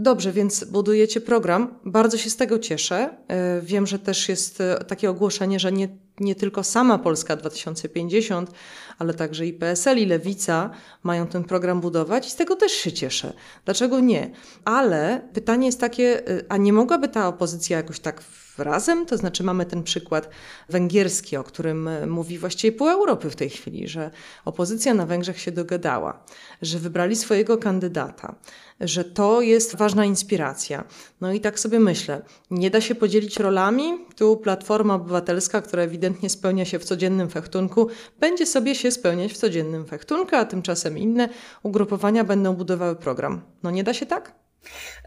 [0.00, 1.74] Dobrze, więc budujecie program.
[1.84, 3.16] Bardzo się z tego cieszę.
[3.28, 5.88] E, wiem, że też jest e, takie ogłoszenie, że nie,
[6.20, 8.50] nie tylko sama Polska 2050,
[8.98, 10.70] ale także i PSL, i Lewica
[11.02, 13.32] mają ten program budować i z tego też się cieszę.
[13.64, 14.30] Dlaczego nie?
[14.64, 18.22] Ale pytanie jest takie, e, a nie mogłaby ta opozycja jakoś tak
[18.60, 19.06] razem?
[19.06, 20.28] To znaczy mamy ten przykład
[20.68, 24.10] węgierski, o którym mówi właściwie pół Europy w tej chwili, że
[24.44, 26.24] opozycja na Węgrzech się dogadała,
[26.62, 28.34] że wybrali swojego kandydata,
[28.80, 30.84] że to jest ważna inspiracja.
[31.20, 34.06] No i tak sobie myślę, nie da się podzielić rolami.
[34.16, 37.88] Tu Platforma Obywatelska, która ewidentnie spełnia się w codziennym fechtunku,
[38.20, 41.28] będzie sobie się spełniać w codziennym fechtunku, a tymczasem inne
[41.62, 43.40] ugrupowania będą budowały program.
[43.62, 44.37] No nie da się tak?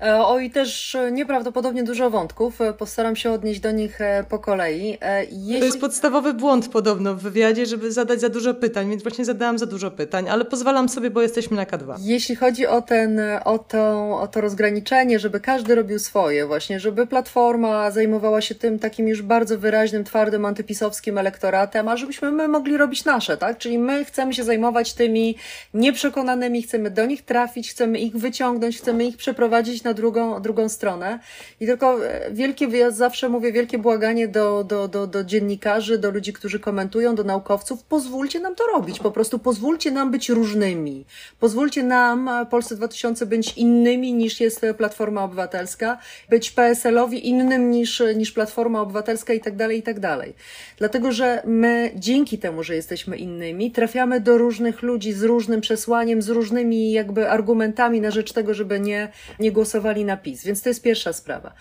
[0.02, 2.62] E, oj, też nieprawdopodobnie dużo wątków.
[2.62, 4.98] E, postaram się odnieść do nich e, po kolei.
[5.32, 5.60] Jeśli...
[5.60, 9.60] To jest podstawowy błąd podobno w wywiadzie, żeby zadać za dużo pytań, więc właśnie zadałam
[9.60, 11.96] za dużo pytań, ale pozwalam sobie, bo jesteśmy na K2.
[12.00, 17.08] Jeśli chodzi o, ten, o, to, o to rozgraniczenie, żeby każdy robił swoje, właśnie, żeby
[17.08, 22.78] Platforma zajmowała się tym takim już bardzo wyraźnym, twardym, antypisowskim elektoratem, a żebyśmy my mogli
[22.78, 23.58] robić nasze, tak?
[23.58, 25.36] Czyli my chcemy się zajmować tymi
[25.74, 30.70] nieprzekonanymi, chcemy do nich trafić, chcemy ich wyciągnąć, chcemy ich przeprowadzić przeprowadzić na drugą, drugą
[30.70, 31.20] stronę.
[31.60, 36.12] I tylko e, wielkie, ja zawsze mówię, wielkie błaganie do, do, do, do dziennikarzy, do
[36.12, 39.00] ludzi, którzy komentują, do naukowców, pozwólcie nam to robić.
[39.00, 41.06] Po prostu pozwólcie nam być różnymi.
[41.40, 45.98] Pozwólcie nam, e, Polsce 2000, być innymi niż jest Platforma Obywatelska,
[46.30, 50.34] być PSL-owi innym niż, niż Platforma Obywatelska i tak dalej, i tak dalej.
[50.78, 56.22] Dlatego, że my dzięki temu, że jesteśmy innymi, trafiamy do różnych ludzi z różnym przesłaniem,
[56.22, 60.44] z różnymi jakby argumentami na rzecz tego, żeby nie, nie głosowali na PiS.
[60.44, 61.54] Więc to jest pierwsza sprawa.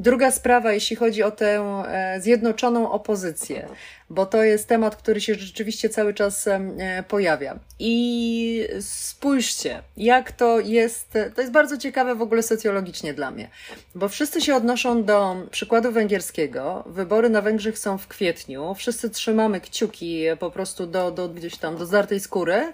[0.00, 3.68] Druga sprawa, jeśli chodzi o tę e, zjednoczoną opozycję,
[4.10, 7.58] bo to jest temat, który się rzeczywiście cały czas e, pojawia.
[7.78, 13.48] I spójrzcie, jak to jest, to jest bardzo ciekawe w ogóle socjologicznie dla mnie,
[13.94, 16.84] bo wszyscy się odnoszą do przykładu węgierskiego.
[16.86, 21.76] Wybory na Węgrzech są w kwietniu, wszyscy trzymamy kciuki po prostu do, do gdzieś tam,
[21.76, 22.72] do zdartej skóry,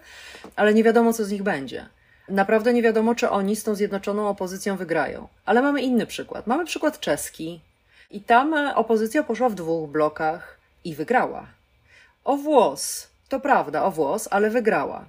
[0.57, 1.87] ale nie wiadomo, co z nich będzie.
[2.29, 5.29] Naprawdę nie wiadomo, czy oni z tą zjednoczoną opozycją wygrają.
[5.45, 6.47] Ale mamy inny przykład.
[6.47, 7.61] Mamy przykład czeski.
[8.11, 11.47] I tam e, opozycja poszła w dwóch blokach i wygrała.
[12.25, 13.09] O włos.
[13.29, 15.05] To prawda, o włos, ale wygrała.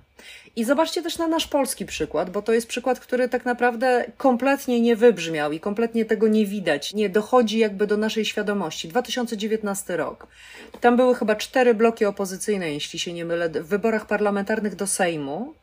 [0.55, 4.82] I zobaczcie też na nasz polski przykład, bo to jest przykład, który tak naprawdę kompletnie
[4.82, 8.88] nie wybrzmiał i kompletnie tego nie widać, nie dochodzi jakby do naszej świadomości.
[8.88, 10.27] 2019 rok.
[10.82, 15.53] Tam były chyba cztery bloki opozycyjne, jeśli się nie mylę, w wyborach parlamentarnych do Sejmu.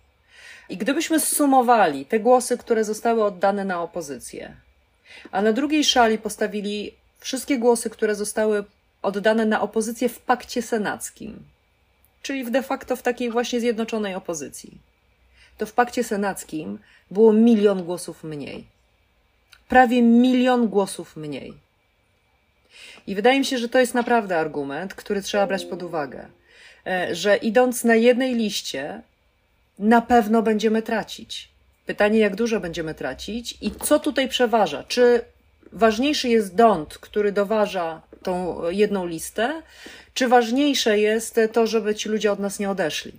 [0.69, 4.57] I gdybyśmy zsumowali te głosy, które zostały oddane na opozycję,
[5.33, 8.65] a na drugiej szali postawili wszystkie głosy, które zostały
[9.03, 11.45] oddane na opozycję w pakcie senackim,
[12.23, 14.79] czyli w de facto w takiej właśnie zjednoczonej opozycji,
[15.59, 16.79] to w pakcie senackim
[17.11, 18.65] było milion głosów mniej.
[19.69, 21.55] Prawie milion głosów mniej.
[23.07, 26.27] I wydaje mi się, że to jest naprawdę argument, który trzeba brać pod uwagę,
[26.87, 29.03] e, że idąc na jednej liście,
[29.79, 31.49] na pewno będziemy tracić.
[31.87, 34.85] Pytanie, jak dużo będziemy tracić i co tutaj przeważa?
[34.85, 35.21] Czy
[35.73, 39.63] ważniejszy jest dąd, który doważa tą jedną listę,
[40.15, 43.13] czy ważniejsze jest to, żeby ci ludzie od nas nie odeszli?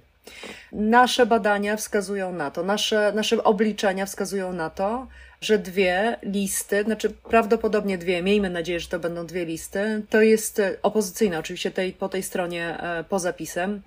[0.71, 5.07] Nasze badania wskazują na to, nasze, nasze obliczenia wskazują na to,
[5.41, 10.61] że dwie listy, znaczy prawdopodobnie dwie, miejmy nadzieję, że to będą dwie listy, to jest
[10.81, 13.81] opozycyjna, oczywiście tej, po tej stronie e, poza pisem,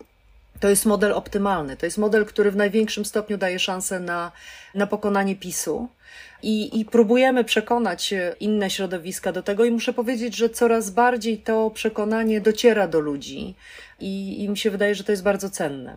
[0.60, 1.76] to jest model optymalny.
[1.76, 4.32] To jest model, który w największym stopniu daje szansę na,
[4.74, 5.88] na pokonanie PiSu.
[6.42, 11.70] I, I próbujemy przekonać inne środowiska do tego, i muszę powiedzieć, że coraz bardziej to
[11.70, 13.54] przekonanie dociera do ludzi,
[14.00, 15.96] i, i mi się wydaje, że to jest bardzo cenne.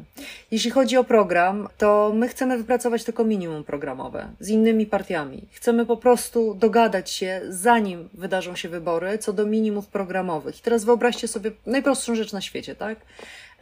[0.52, 5.42] Jeśli chodzi o program, to my chcemy wypracować tylko minimum programowe z innymi partiami.
[5.52, 10.60] Chcemy po prostu dogadać się, zanim wydarzą się wybory, co do minimów programowych.
[10.60, 13.00] I teraz wyobraźcie sobie najprostszą rzecz na świecie, tak?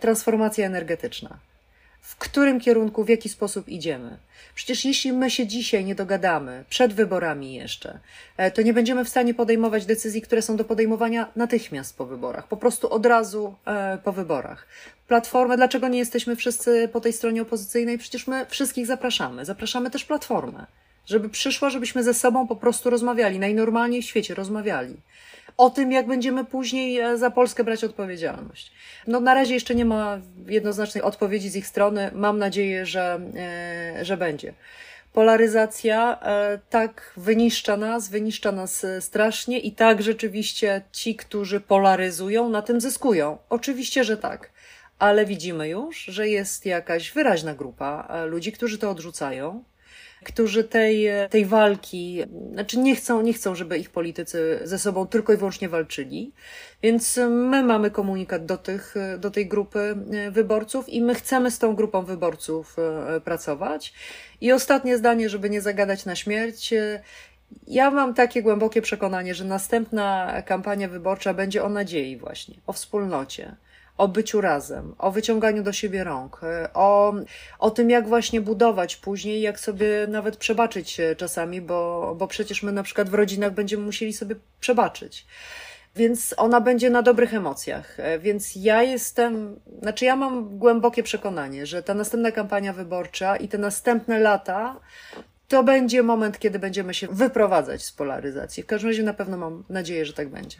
[0.02, 1.40] Transformacja energetyczna
[2.02, 4.18] w którym kierunku, w jaki sposób idziemy.
[4.56, 8.00] Przecież jeśli my się dzisiaj nie dogadamy, przed wyborami jeszcze,
[8.38, 12.48] e, to nie będziemy w stanie podejmować decyzji, które są do podejmowania natychmiast po wyborach,
[12.48, 14.68] po prostu od razu e, po wyborach.
[15.08, 17.98] Platformę, dlaczego nie jesteśmy wszyscy po tej stronie opozycyjnej?
[17.98, 19.46] Przecież my wszystkich zapraszamy.
[19.46, 20.66] Zapraszamy też Platformę,
[21.06, 24.96] żeby przyszła, żebyśmy ze sobą po prostu rozmawiali, najnormalniej w świecie rozmawiali
[25.62, 28.72] o tym, jak będziemy później e, za Polskę brać odpowiedzialność.
[29.08, 32.12] No, na razie jeszcze nie ma jednoznacznej odpowiedzi z ich strony.
[32.14, 34.54] Mam nadzieję, że, e, że będzie.
[35.14, 42.62] Polaryzacja e, tak wyniszcza nas, wyniszcza nas strasznie i tak rzeczywiście ci, którzy polaryzują, na
[42.62, 43.38] tym zyskują.
[43.50, 44.52] Oczywiście, że tak
[45.00, 49.64] ale widzimy już, że jest jakaś wyraźna grupa ludzi, którzy to odrzucają,
[50.24, 55.34] którzy tej, tej walki, znaczy nie chcą, nie chcą, żeby ich politycy ze sobą tylko
[55.34, 56.32] i wyłącznie walczyli.
[56.84, 59.96] Więc my mamy komunikat do, tych, do tej grupy
[60.32, 63.94] wyborców i my chcemy z tą grupą wyborców e, pracować.
[64.42, 66.74] I ostatnie zdanie, żeby nie zagadać na śmierć.
[67.68, 73.56] Ja mam takie głębokie przekonanie, że następna kampania wyborcza będzie o nadziei właśnie, o wspólnocie
[73.98, 77.14] o byciu razem, o wyciąganiu do siebie rąk, e, o,
[77.60, 82.72] o tym, jak właśnie budować później, jak sobie nawet przebaczyć czasami, bo, bo przecież my
[82.72, 85.26] na przykład w rodzinach będziemy musieli sobie przebaczyć.
[85.96, 88.00] Więc ona będzie na dobrych emocjach.
[88.00, 93.48] E, więc ja jestem, znaczy ja mam głębokie przekonanie, że ta następna kampania wyborcza i
[93.48, 94.80] te następne lata
[95.48, 98.64] to będzie moment, kiedy będziemy się wyprowadzać z polaryzacji.
[98.64, 100.58] W każdym razie na pewno mam nadzieję, że tak będzie.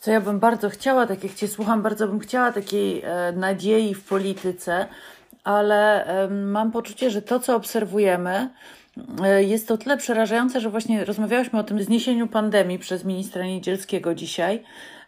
[0.00, 3.94] Co ja bym bardzo chciała, tak jak Cię słucham, bardzo bym chciała takiej e, nadziei
[3.94, 4.86] w polityce,
[5.44, 8.48] ale e, mam poczucie, że to, co obserwujemy,
[9.24, 14.14] e, jest to tyle przerażające, że właśnie rozmawiałyśmy o tym zniesieniu pandemii przez ministra Niedzielskiego
[14.14, 14.62] dzisiaj,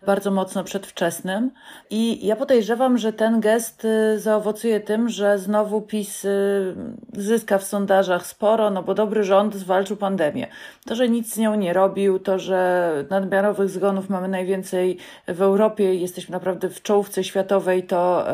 [0.06, 1.50] bardzo mocno przedwczesnym.
[1.90, 6.74] I ja podejrzewam, że ten gest y, zaowocuje tym, że znowu PiS y,
[7.12, 10.46] zyska w sondażach sporo, no bo dobry rząd zwalczył pandemię.
[10.86, 15.94] To, że nic z nią nie robił, to, że nadmiarowych zgonów mamy najwięcej w Europie
[15.94, 18.26] jesteśmy naprawdę w czołówce światowej, to,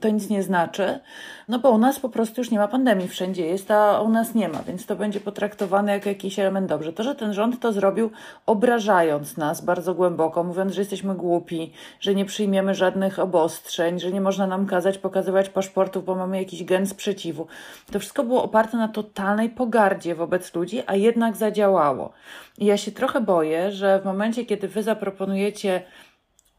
[0.00, 1.00] to nic nie znaczy.
[1.48, 4.34] No bo u nas po prostu już nie ma pandemii, wszędzie jest, a u nas
[4.34, 6.92] nie ma, więc to będzie potraktowane jako jakiś element dobrze.
[6.92, 8.10] To, że ten rząd to zrobił,
[8.46, 14.20] obrażając nas bardzo głęboko, mówiąc, że jesteśmy głupi, że nie przyjmiemy żadnych obostrzeń, że nie
[14.20, 17.46] można nam kazać pokazywać paszportów, bo mamy jakiś gen sprzeciwu.
[17.92, 22.12] To wszystko było oparte na totalnej pogardzie wobec ludzi, a jednak zadziałało.
[22.58, 25.82] I ja się trochę boję, że w momencie, kiedy wy zaproponujecie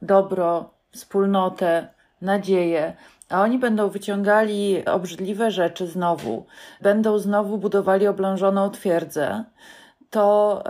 [0.01, 1.87] dobro, wspólnotę,
[2.21, 2.93] nadzieję,
[3.29, 6.45] a oni będą wyciągali obrzydliwe rzeczy znowu,
[6.81, 9.43] będą znowu budowali oblężoną twierdzę,
[10.09, 10.63] to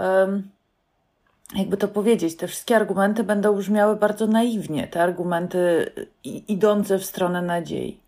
[1.55, 5.91] jakby to powiedzieć, te wszystkie argumenty będą brzmiały bardzo naiwnie, te argumenty
[6.23, 7.99] idące w stronę nadziei.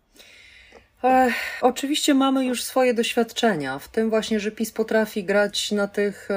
[1.04, 6.28] Ech, oczywiście mamy już swoje doświadczenia, w tym właśnie, że PiS potrafi grać na tych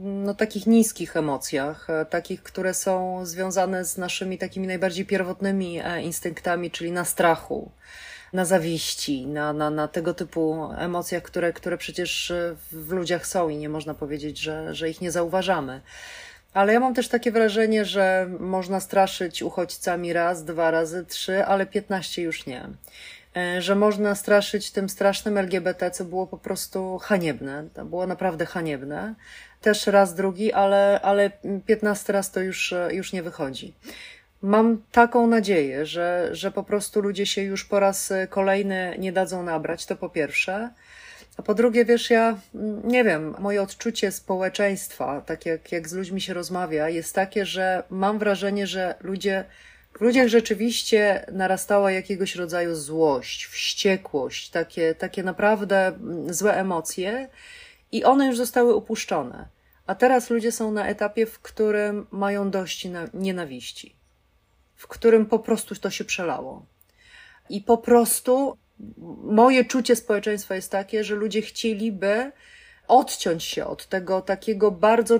[0.00, 6.02] no, takich niskich emocjach, e, takich, które są związane z naszymi takimi najbardziej pierwotnymi e,
[6.02, 7.70] instynktami, czyli na strachu,
[8.32, 13.48] na zawiści, na, na, na tego typu emocjach, które, które przecież e, w ludziach są
[13.48, 15.80] i nie można powiedzieć, że, że ich nie zauważamy.
[16.54, 21.66] Ale ja mam też takie wrażenie, że można straszyć uchodźcami raz, dwa razy, trzy, ale
[21.66, 22.68] piętnaście już nie.
[23.36, 27.64] E, że można straszyć tym strasznym LGBT, co było po prostu haniebne.
[27.74, 29.14] To było naprawdę haniebne.
[29.60, 31.30] Też raz, drugi, ale, ale
[31.66, 33.74] 15 raz to już, już nie wychodzi.
[34.42, 39.42] Mam taką nadzieję, że, że po prostu ludzie się już po raz kolejny nie dadzą
[39.42, 40.70] nabrać, to po pierwsze.
[41.36, 42.38] A po drugie, wiesz, ja
[42.84, 47.82] nie wiem, moje odczucie społeczeństwa, tak jak, jak z ludźmi się rozmawia, jest takie, że
[47.90, 49.44] mam wrażenie, że ludzie
[49.98, 57.28] w ludziach rzeczywiście narastała jakiegoś rodzaju złość, wściekłość, takie, takie naprawdę mm, złe emocje
[57.92, 59.48] i one już zostały upuszczone.
[59.86, 63.96] A teraz ludzie są na etapie, w którym mają dość nienawiści,
[64.74, 66.66] w którym po prostu to się przelało.
[67.50, 68.56] I po prostu
[69.24, 72.32] moje czucie społeczeństwa jest takie, że ludzie chcieliby
[72.88, 75.18] odciąć się od tego takiego bardzo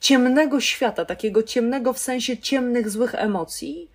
[0.00, 3.91] ciemnego świata, takiego ciemnego w sensie ciemnych, złych emocji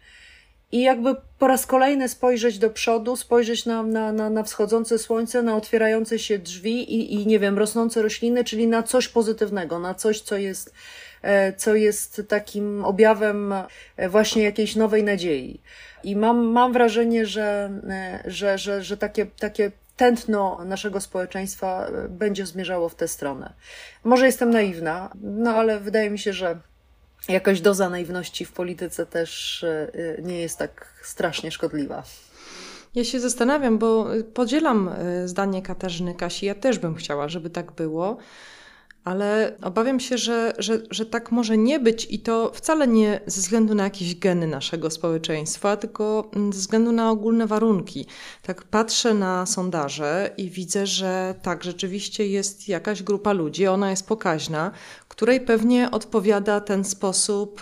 [0.72, 5.42] i jakby po raz kolejny spojrzeć do przodu, spojrzeć na, na, na, na wschodzące słońce,
[5.42, 9.94] na otwierające się drzwi i, i, nie wiem, rosnące rośliny, czyli na coś pozytywnego, na
[9.94, 10.74] coś, co jest,
[11.22, 13.54] e, co jest takim objawem
[13.98, 15.62] e, właśnie jakiejś nowej nadziei.
[16.04, 22.46] I mam, mam wrażenie, że, e, że, że, że takie, takie tętno naszego społeczeństwa będzie
[22.46, 23.54] zmierzało w tę stronę.
[24.04, 26.60] Może jestem naiwna, no ale wydaje mi się, że
[27.30, 29.92] jakaś doza naiwności w polityce też e,
[30.22, 32.04] nie jest tak strasznie szkodliwa.
[32.96, 36.46] Ja się zastanawiam, bo podzielam e, zdanie Katarzyny Kasi.
[36.46, 38.18] Ja też bym chciała, żeby tak było
[39.08, 43.42] ale obawiam się, że, że, że tak może nie być i to wcale nie ze
[43.42, 48.06] względu na jakieś geny naszego społeczeństwa, tylko ze względu na ogólne warunki.
[48.42, 54.08] Tak patrzę na sondaże i widzę, że tak, rzeczywiście jest jakaś grupa ludzi, ona jest
[54.08, 54.72] pokaźna,
[55.08, 57.62] której pewnie odpowiada ten sposób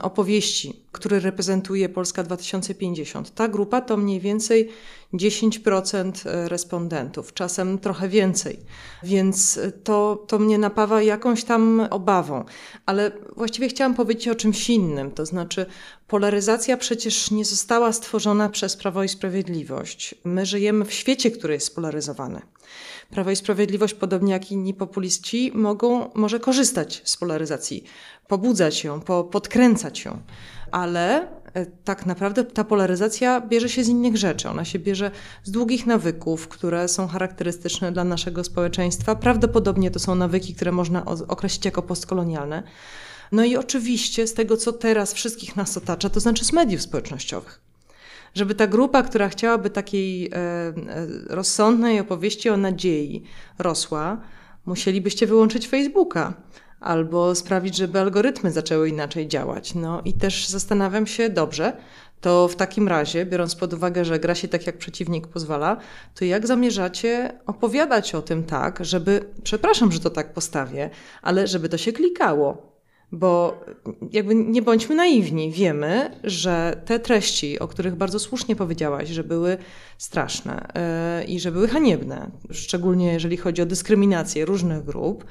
[0.00, 3.34] opowieści, który reprezentuje Polska 2050.
[3.34, 4.68] Ta grupa to mniej więcej
[5.14, 6.12] 10%
[6.48, 8.58] respondentów, czasem trochę więcej.
[9.02, 12.44] Więc to, to mnie napawa jakąś tam obawą.
[12.86, 15.10] Ale właściwie chciałam powiedzieć o czymś innym.
[15.10, 15.66] To znaczy,
[16.08, 20.14] polaryzacja przecież nie została stworzona przez Prawo i Sprawiedliwość.
[20.24, 22.42] My żyjemy w świecie, który jest spolaryzowany.
[23.10, 27.84] Prawo i Sprawiedliwość, podobnie jak inni populiści, mogą, może korzystać z polaryzacji,
[28.28, 30.22] pobudzać ją, po, podkręcać ją,
[30.72, 34.48] ale e, tak naprawdę ta polaryzacja bierze się z innych rzeczy.
[34.48, 35.10] Ona się bierze
[35.44, 39.14] z długich nawyków, które są charakterystyczne dla naszego społeczeństwa.
[39.14, 42.62] Prawdopodobnie to są nawyki, które można określić jako postkolonialne.
[43.32, 47.60] No i oczywiście z tego, co teraz wszystkich nas otacza, to znaczy z mediów społecznościowych
[48.34, 50.72] żeby ta grupa, która chciałaby takiej e, e,
[51.28, 53.22] rozsądnej opowieści o nadziei
[53.58, 54.20] rosła,
[54.66, 56.34] musielibyście wyłączyć Facebooka
[56.82, 59.74] albo sprawić, żeby algorytmy zaczęły inaczej działać.
[59.74, 61.72] No i też zastanawiam się, dobrze,
[62.20, 65.76] to w takim razie, biorąc pod uwagę, że gra się tak, jak przeciwnik pozwala,
[66.14, 70.90] to jak zamierzacie opowiadać o tym tak, żeby, przepraszam, że to tak postawię,
[71.22, 72.72] ale żeby to się klikało,
[73.12, 73.60] bo
[74.12, 79.56] jakby nie bądźmy naiwni, wiemy, że te treści, o których bardzo słusznie powiedziałaś, że były
[79.98, 80.68] straszne
[81.18, 85.24] yy, i że były haniebne, szczególnie jeżeli chodzi o dyskryminację różnych grup,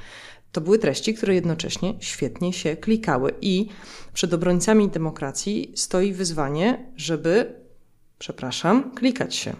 [0.52, 3.34] to były treści, które jednocześnie świetnie się klikały.
[3.42, 3.68] I
[4.14, 7.54] przed obrońcami demokracji stoi wyzwanie, żeby,
[8.20, 9.56] przepraszam, klikać się.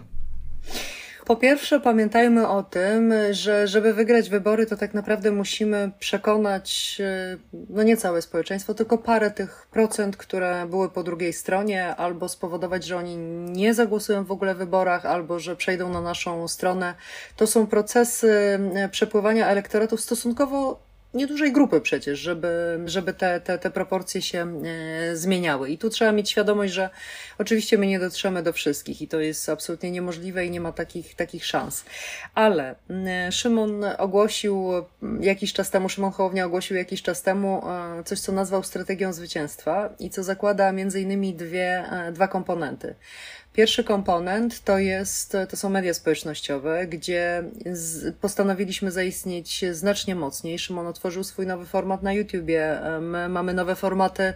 [1.26, 7.36] Po pierwsze, pamiętajmy o tym, że żeby wygrać wybory, to tak naprawdę musimy przekonać, e,
[7.70, 12.84] no nie całe społeczeństwo, tylko parę tych procent, które były po drugiej stronie, albo spowodować,
[12.84, 13.16] że oni
[13.52, 16.94] nie zagłosują w ogóle w wyborach, albo że przejdą na naszą stronę.
[17.36, 23.70] To są procesy e, przepływania elektoratu stosunkowo niedużej grupy przecież, żeby, żeby te, te, te
[23.70, 25.70] proporcje się e, zmieniały.
[25.70, 26.90] I tu trzeba mieć świadomość, że
[27.38, 31.14] oczywiście my nie dotrzemy do wszystkich i to jest absolutnie niemożliwe i nie ma takich,
[31.14, 31.84] takich szans.
[32.34, 34.72] Ale e, Szymon ogłosił
[35.20, 39.94] jakiś czas temu, Szymon Hołownia ogłosił jakiś czas temu e, coś, co nazwał strategią zwycięstwa
[39.98, 42.94] i co zakłada między innymi dwie, dwa komponenty.
[43.52, 50.58] Pierwszy komponent to, jest, to są media społecznościowe, gdzie z, postanowiliśmy zaistnieć znacznie mocniej.
[50.58, 52.80] Szymon otworzył swój nowy format na YouTubie.
[53.00, 54.32] My mamy nowe formaty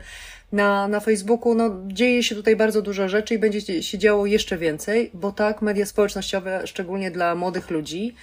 [0.52, 1.54] na, na Facebooku.
[1.54, 5.62] No, dzieje się tutaj bardzo dużo rzeczy i będzie się działo jeszcze więcej, bo tak,
[5.62, 8.14] media społecznościowe, szczególnie dla młodych ludzi,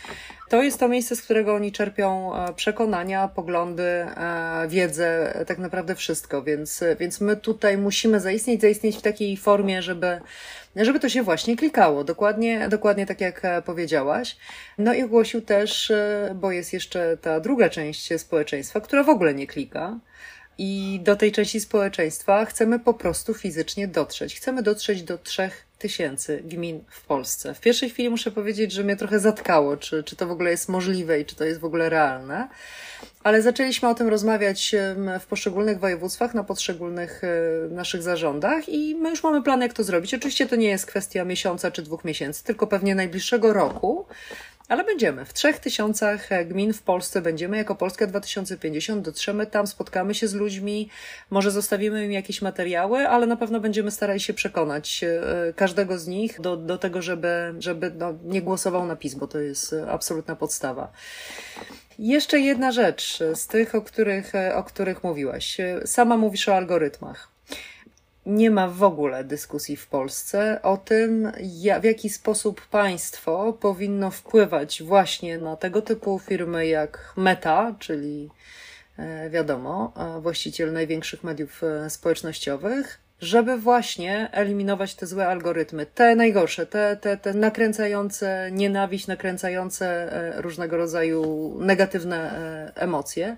[0.53, 5.95] to jest to miejsce, z którego oni czerpią e, przekonania, poglądy, e, wiedzę, tak naprawdę
[5.95, 6.43] wszystko.
[6.43, 10.21] Więc, więc my tutaj musimy zaistnieć, zaistnieć w takiej formie, żeby
[10.75, 14.37] żeby to się właśnie klikało, dokładnie, dokładnie tak jak e, powiedziałaś.
[14.77, 15.91] No i ogłosił też,
[16.35, 19.99] bo jest jeszcze ta druga część społeczeństwa, która w ogóle nie klika.
[20.57, 24.35] I do tej części społeczeństwa chcemy po prostu fizycznie dotrzeć.
[24.35, 27.53] Chcemy dotrzeć do trzech tysięcy gmin w Polsce.
[27.53, 30.69] W pierwszej chwili muszę powiedzieć, że mnie trochę zatkało, czy, czy to w ogóle jest
[30.69, 32.47] możliwe i czy to jest w ogóle realne.
[33.23, 34.75] Ale zaczęliśmy o tym rozmawiać
[35.19, 37.27] w poszczególnych województwach, na poszczególnych e,
[37.69, 40.13] naszych zarządach i my już mamy plan, jak to zrobić.
[40.13, 44.05] Oczywiście to nie jest kwestia miesiąca czy dwóch miesięcy, tylko pewnie najbliższego roku.
[44.67, 45.25] Ale będziemy.
[45.25, 47.57] W trzech tysiącach gmin w Polsce będziemy.
[47.57, 50.89] Jako Polska 2050 dotrzemy tam, spotkamy się z ludźmi,
[51.29, 56.07] może zostawimy im jakieś materiały, ale na pewno będziemy starali się przekonać e, każdego z
[56.07, 60.35] nich do, do tego, żeby, żeby no, nie głosował na PiS, bo to jest absolutna
[60.35, 60.91] podstawa.
[61.99, 65.57] Jeszcze jedna rzecz z tych, o których, o których mówiłaś.
[65.85, 67.32] Sama mówisz o algorytmach
[68.25, 71.31] nie ma w ogóle dyskusji w Polsce o tym,
[71.81, 78.29] w jaki sposób państwo powinno wpływać właśnie na tego typu firmy jak Meta, czyli
[78.97, 86.15] e, wiadomo, e, właściciel największych mediów e, społecznościowych, żeby właśnie eliminować te złe algorytmy, te
[86.15, 93.37] najgorsze, te, te, te nakręcające nienawiść, nakręcające różnego rodzaju negatywne emocje.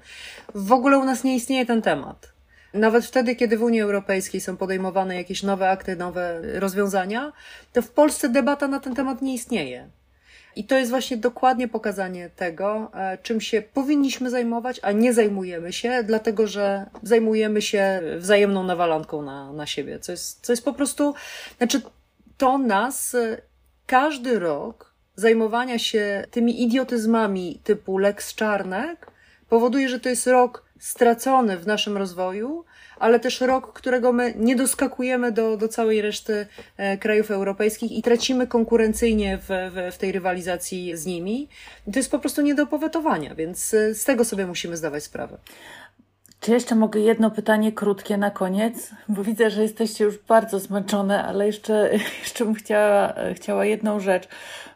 [0.55, 2.34] W ogóle u nas nie istnieje ten temat.
[2.75, 7.33] Nawet wtedy, kiedy w Unii Europejskiej są podejmowane jakieś nowe akty, nowe rozwiązania,
[7.73, 9.89] to w Polsce debata na ten temat nie istnieje.
[10.55, 15.73] I to jest właśnie dokładnie pokazanie tego, e, czym się powinniśmy zajmować, a nie zajmujemy
[15.73, 19.99] się, dlatego że zajmujemy się wzajemną nawalanką na, na siebie.
[19.99, 21.13] Co jest, co jest po prostu,
[21.57, 21.81] znaczy,
[22.37, 23.41] to nas e,
[23.85, 29.11] każdy rok zajmowania się tymi idiotyzmami typu Lex Czarnek
[29.49, 32.65] powoduje, że to jest rok stracony w naszym rozwoju,
[32.99, 36.47] ale też rok, którego my nie doskakujemy do, do całej reszty
[36.77, 41.49] e, krajów europejskich i tracimy konkurencyjnie w, w, w tej rywalizacji z nimi.
[41.87, 45.03] I to jest po prostu nie do powetowania, więc e, z tego sobie musimy zdawać
[45.03, 45.37] sprawę.
[46.39, 48.91] Czy jeszcze mogę jedno pytanie krótkie na koniec?
[49.09, 51.89] Bo widzę, że jesteście już bardzo zmęczone, ale jeszcze,
[52.23, 54.27] jeszcze bym chciała, chciała jedną rzecz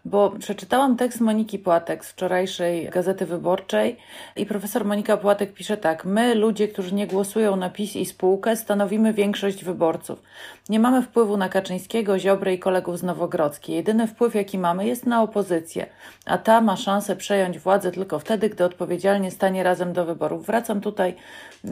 [0.06, 3.97] bo przeczytałam tekst Moniki Płatek z wczorajszej Gazety Wyborczej
[4.36, 8.56] i profesor Monika Płatek pisze tak: My, ludzie, którzy nie głosują na PiS i spółkę,
[8.56, 10.22] stanowimy większość wyborców.
[10.70, 13.76] Nie mamy wpływu na Kaczyńskiego, Ziobrę i kolegów z Nowogrodzkiej.
[13.76, 15.86] Jedyny wpływ, jaki mamy, jest na opozycję,
[16.26, 20.45] a ta ma szansę przejąć władzę tylko wtedy, gdy odpowiedzialnie stanie razem do wyborów.
[20.45, 21.16] Wracam tutaj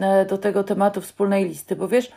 [0.00, 2.12] e, do tego tematu wspólnej listy, bo wiesz,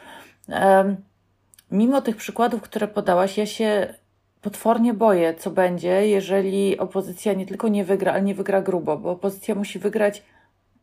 [1.72, 3.94] mimo tych przykładów, które podałaś, ja się
[4.42, 9.12] potwornie boję, co będzie, jeżeli opozycja nie tylko nie wygra, ale nie wygra grubo, bo
[9.12, 10.24] opozycja musi wygrać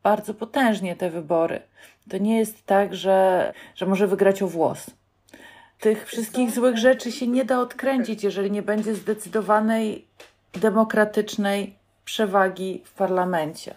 [0.03, 1.63] bardzo potężnie te wybory.
[2.11, 4.91] To nie jest tak, że, że może wygrać o włos.
[5.81, 10.05] Tych wszystkich złych rzeczy się nie da odkręcić, jeżeli nie będzie zdecydowanej,
[10.53, 13.75] demokratycznej przewagi w parlamencie.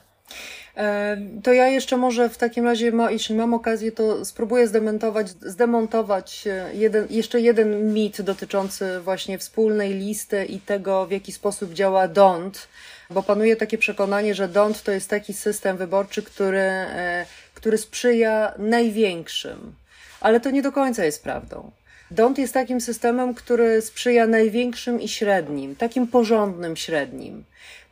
[0.77, 6.47] E, to ja jeszcze może w takim razie, jeśli mam okazję, to spróbuję zdementować, zdemontować
[6.47, 12.07] e, jeden, jeszcze jeden mit dotyczący właśnie wspólnej listy i tego, w jaki sposób działa
[12.07, 12.67] DONT,
[13.09, 18.53] bo panuje takie przekonanie, że DONT to jest taki system wyborczy, który, e, który sprzyja
[18.57, 19.75] największym.
[20.21, 21.71] Ale to nie do końca jest prawdą.
[22.11, 27.43] DONT jest takim systemem, który sprzyja największym i średnim, takim porządnym średnim.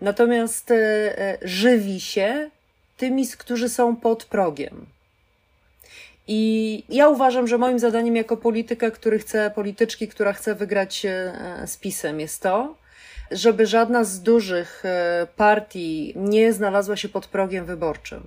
[0.01, 0.73] Natomiast
[1.41, 2.49] żywi się
[2.99, 4.85] tymi, którzy są pod progiem.
[6.27, 11.33] I ja uważam, że moim zadaniem jako polityka, który chce, polityczki, która chce wygrać e,
[11.67, 12.75] z PiSem, jest to,
[13.31, 18.23] żeby żadna z dużych e, partii nie znalazła się pod progiem wyborczym.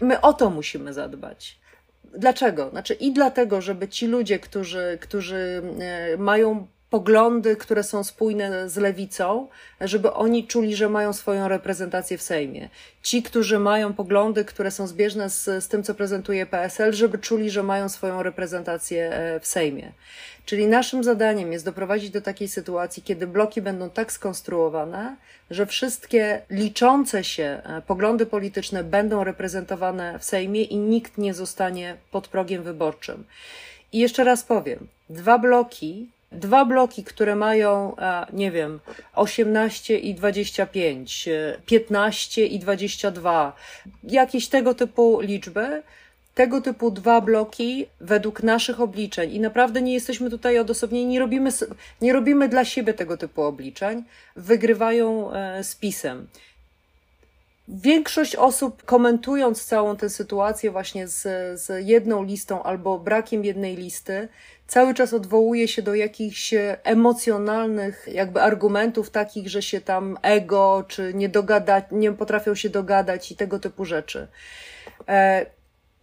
[0.00, 1.58] My o to musimy zadbać.
[2.04, 2.70] Dlaczego?
[2.70, 8.76] Znaczy i dlatego, żeby ci ludzie, którzy, którzy e, mają poglądy, które są spójne z
[8.76, 9.48] lewicą,
[9.80, 12.68] żeby oni czuli, że mają swoją reprezentację w Sejmie.
[13.02, 17.50] Ci, którzy mają poglądy, które są zbieżne z, z tym, co prezentuje PSL, żeby czuli,
[17.50, 19.92] że mają swoją reprezentację e, w Sejmie.
[20.44, 25.16] Czyli naszym zadaniem jest doprowadzić do takiej sytuacji, kiedy bloki będą tak skonstruowane,
[25.50, 31.96] że wszystkie liczące się e, poglądy polityczne będą reprezentowane w Sejmie i nikt nie zostanie
[32.10, 33.24] pod progiem wyborczym.
[33.92, 37.96] I jeszcze raz powiem, dwa bloki Dwa bloki, które mają,
[38.32, 38.80] nie wiem,
[39.14, 41.28] 18 i 25,
[41.66, 43.52] 15 i 22,
[44.04, 45.82] jakieś tego typu liczby,
[46.38, 49.34] tego typu dwa bloki według naszych obliczeń.
[49.34, 51.50] I naprawdę nie jesteśmy tutaj odosobnieni, nie robimy,
[52.00, 54.04] nie robimy dla siebie tego typu obliczeń,
[54.36, 56.26] wygrywają e, z pisem.
[57.68, 61.22] Większość osób komentując całą tę sytuację właśnie z,
[61.60, 64.28] z jedną listą albo brakiem jednej listy,
[64.66, 66.54] cały czas odwołuje się do jakichś
[66.84, 73.32] emocjonalnych jakby argumentów takich, że się tam ego, czy nie dogada, nie potrafią się dogadać
[73.32, 74.28] i tego typu rzeczy.
[75.08, 75.46] E,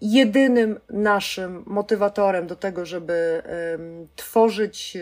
[0.01, 3.41] jedynym naszym motywatorem do tego, żeby
[4.15, 4.97] tworzyć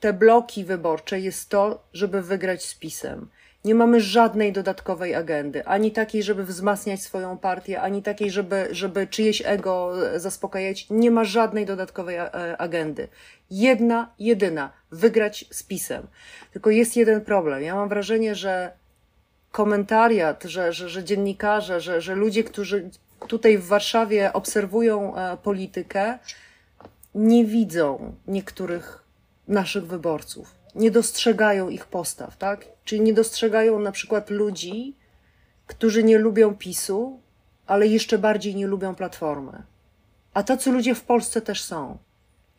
[0.00, 3.28] te bloki wyborcze jest to, żeby wygrać z pisem.
[3.64, 9.06] Nie mamy żadnej dodatkowej agendy, ani takiej, żeby wzmacniać swoją partię, ani takiej, żeby, żeby
[9.06, 10.86] czyjeś ego zaspokajać.
[10.90, 12.16] Nie ma żadnej dodatkowej
[12.58, 13.08] agendy.
[13.50, 16.06] Jedna, jedyna, wygrać z pisem.
[16.52, 17.62] Tylko jest jeden problem.
[17.62, 18.72] Ja mam wrażenie, że
[19.50, 22.90] komentariat, że, że, że dziennikarze, że, że ludzie, którzy
[23.28, 26.18] tutaj w Warszawie obserwują e, politykę,
[27.14, 29.04] nie widzą niektórych
[29.48, 30.63] naszych wyborców.
[30.74, 32.66] Nie dostrzegają ich postaw, tak?
[32.84, 34.96] Czyli nie dostrzegają na przykład ludzi,
[35.66, 37.20] którzy nie lubią PiSu,
[37.66, 39.62] ale jeszcze bardziej nie lubią Platformy.
[40.34, 41.98] A tacy ludzie w Polsce też są.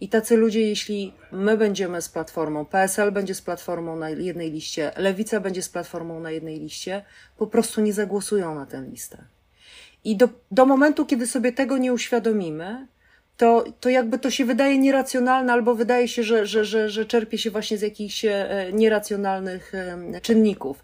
[0.02, 4.92] I tacy ludzie, jeśli my będziemy z platformą, PSL będzie z platformą na jednej liście,
[4.98, 7.06] Lewica będzie z platformą na jednej liście,
[7.38, 9.18] po prostu nie zagłosują na tę listę.
[10.04, 12.88] I do, do momentu, kiedy sobie tego nie uświadomimy,
[13.38, 17.38] to, to jakby to się wydaje nieracjonalne, albo wydaje się, że, że, że, że czerpie
[17.38, 19.74] się właśnie z jakichś e, nieracjonalnych
[20.22, 20.84] czynników.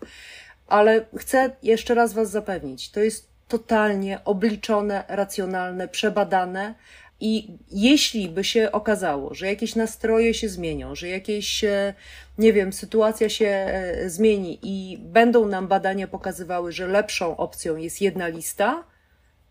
[0.67, 6.75] Ale chcę jeszcze raz Was zapewnić, to jest totalnie obliczone, racjonalne, przebadane,
[7.21, 11.93] i jeśli by się okazało, że jakieś nastroje się zmienią, że jakieś, e,
[12.37, 18.01] nie wiem, sytuacja się e, zmieni i będą nam badania pokazywały, że lepszą opcją jest
[18.01, 18.83] jedna lista,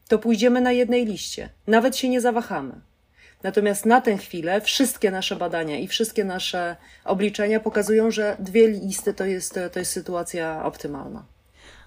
[0.08, 1.48] to pójdziemy na jednej liście.
[1.66, 2.80] Nawet się nie zawahamy.
[3.42, 9.14] Natomiast na tę chwilę wszystkie nasze badania i wszystkie nasze obliczenia pokazują, że dwie listy
[9.14, 11.24] to jest, to jest sytuacja optymalna.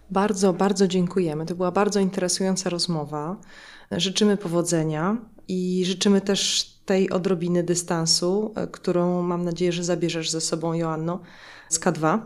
[0.10, 1.46] Bardzo, bardzo dziękujemy.
[1.46, 3.36] To była bardzo interesująca rozmowa.
[3.92, 10.42] Życzymy powodzenia i życzymy też tej odrobiny dystansu, e, którą mam nadzieję, że zabierzesz ze
[10.42, 11.20] sobą, Joanno,
[11.70, 12.20] z K2.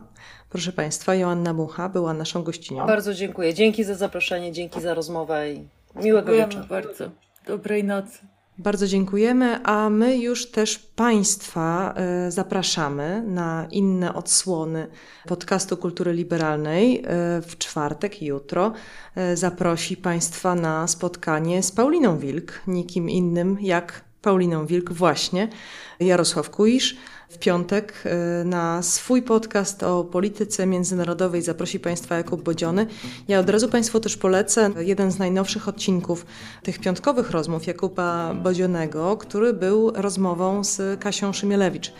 [0.49, 2.85] Proszę Państwa, Joanna Mucha była naszą gościnią.
[2.85, 3.53] Bardzo dziękuję.
[3.53, 6.67] Dzięki za zaproszenie, dzięki za rozmowę i miłego wieczoru.
[6.67, 7.11] bardzo.
[7.47, 8.19] Dobrej nocy.
[8.59, 14.87] Bardzo dziękujemy, a my już też Państwa e, zapraszamy na inne odsłony
[15.27, 16.97] podcastu Kultury Liberalnej.
[16.97, 17.03] E,
[17.41, 18.73] w czwartek, jutro,
[19.15, 25.47] e, zaprosi Państwa na spotkanie z Pauliną Wilk, nikim innym jak Pauliną Wilk, właśnie
[25.99, 26.97] Jarosław Kuisz
[27.29, 28.03] w piątek
[28.41, 32.87] y, na swój podcast o polityce międzynarodowej zaprosi Państwa Jakub Bodziony.
[33.27, 36.25] Ja od razu Państwu też polecę jeden z najnowszych odcinków
[36.63, 41.93] tych piątkowych rozmów Jakuba Bodzionego, który był rozmową z Kasią Szymielewicz.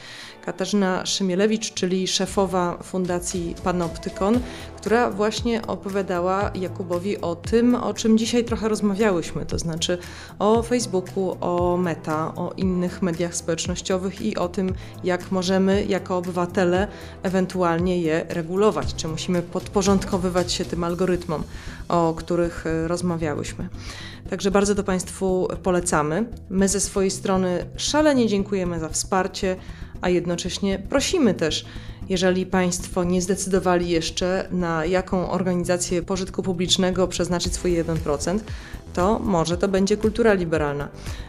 [0.48, 4.40] Katarzyna Szymielewicz, czyli szefowa Fundacji Panoptykon,
[4.78, 9.98] która właśnie opowiadała Jakubowi o tym, o czym dzisiaj trochę rozmawiałyśmy, to znaczy
[10.40, 14.74] o Facebooku, o Meta, o innych mediach społecznościowych i o tym,
[15.04, 16.88] jak możemy jako obywatele
[17.24, 21.44] ewentualnie je regulować, czy musimy podporządkowywać się tym algorytmom,
[21.90, 23.70] o których e, rozmawiałyśmy.
[24.30, 26.26] Także bardzo to Państwu polecamy.
[26.50, 29.56] My ze swojej strony szalenie dziękujemy za wsparcie
[30.02, 31.66] a jednocześnie prosimy też,
[32.10, 38.40] jeżeli Państwo nie zdecydowali jeszcze na jaką organizację pożytku publicznego przeznaczyć swój 1%,
[38.94, 40.88] to może to będzie kultura liberalna.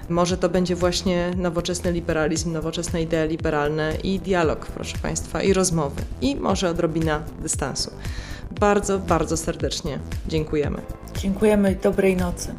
[0.09, 6.03] Może to będzie właśnie nowoczesny liberalizm, nowoczesne idee liberalne i dialog, proszę Państwa, i rozmowy,
[6.21, 7.91] i może odrobina dystansu.
[8.61, 9.99] Bardzo, bardzo serdecznie
[10.29, 10.83] dziękujemy.
[11.19, 12.55] Dziękujemy i dobrej nocy.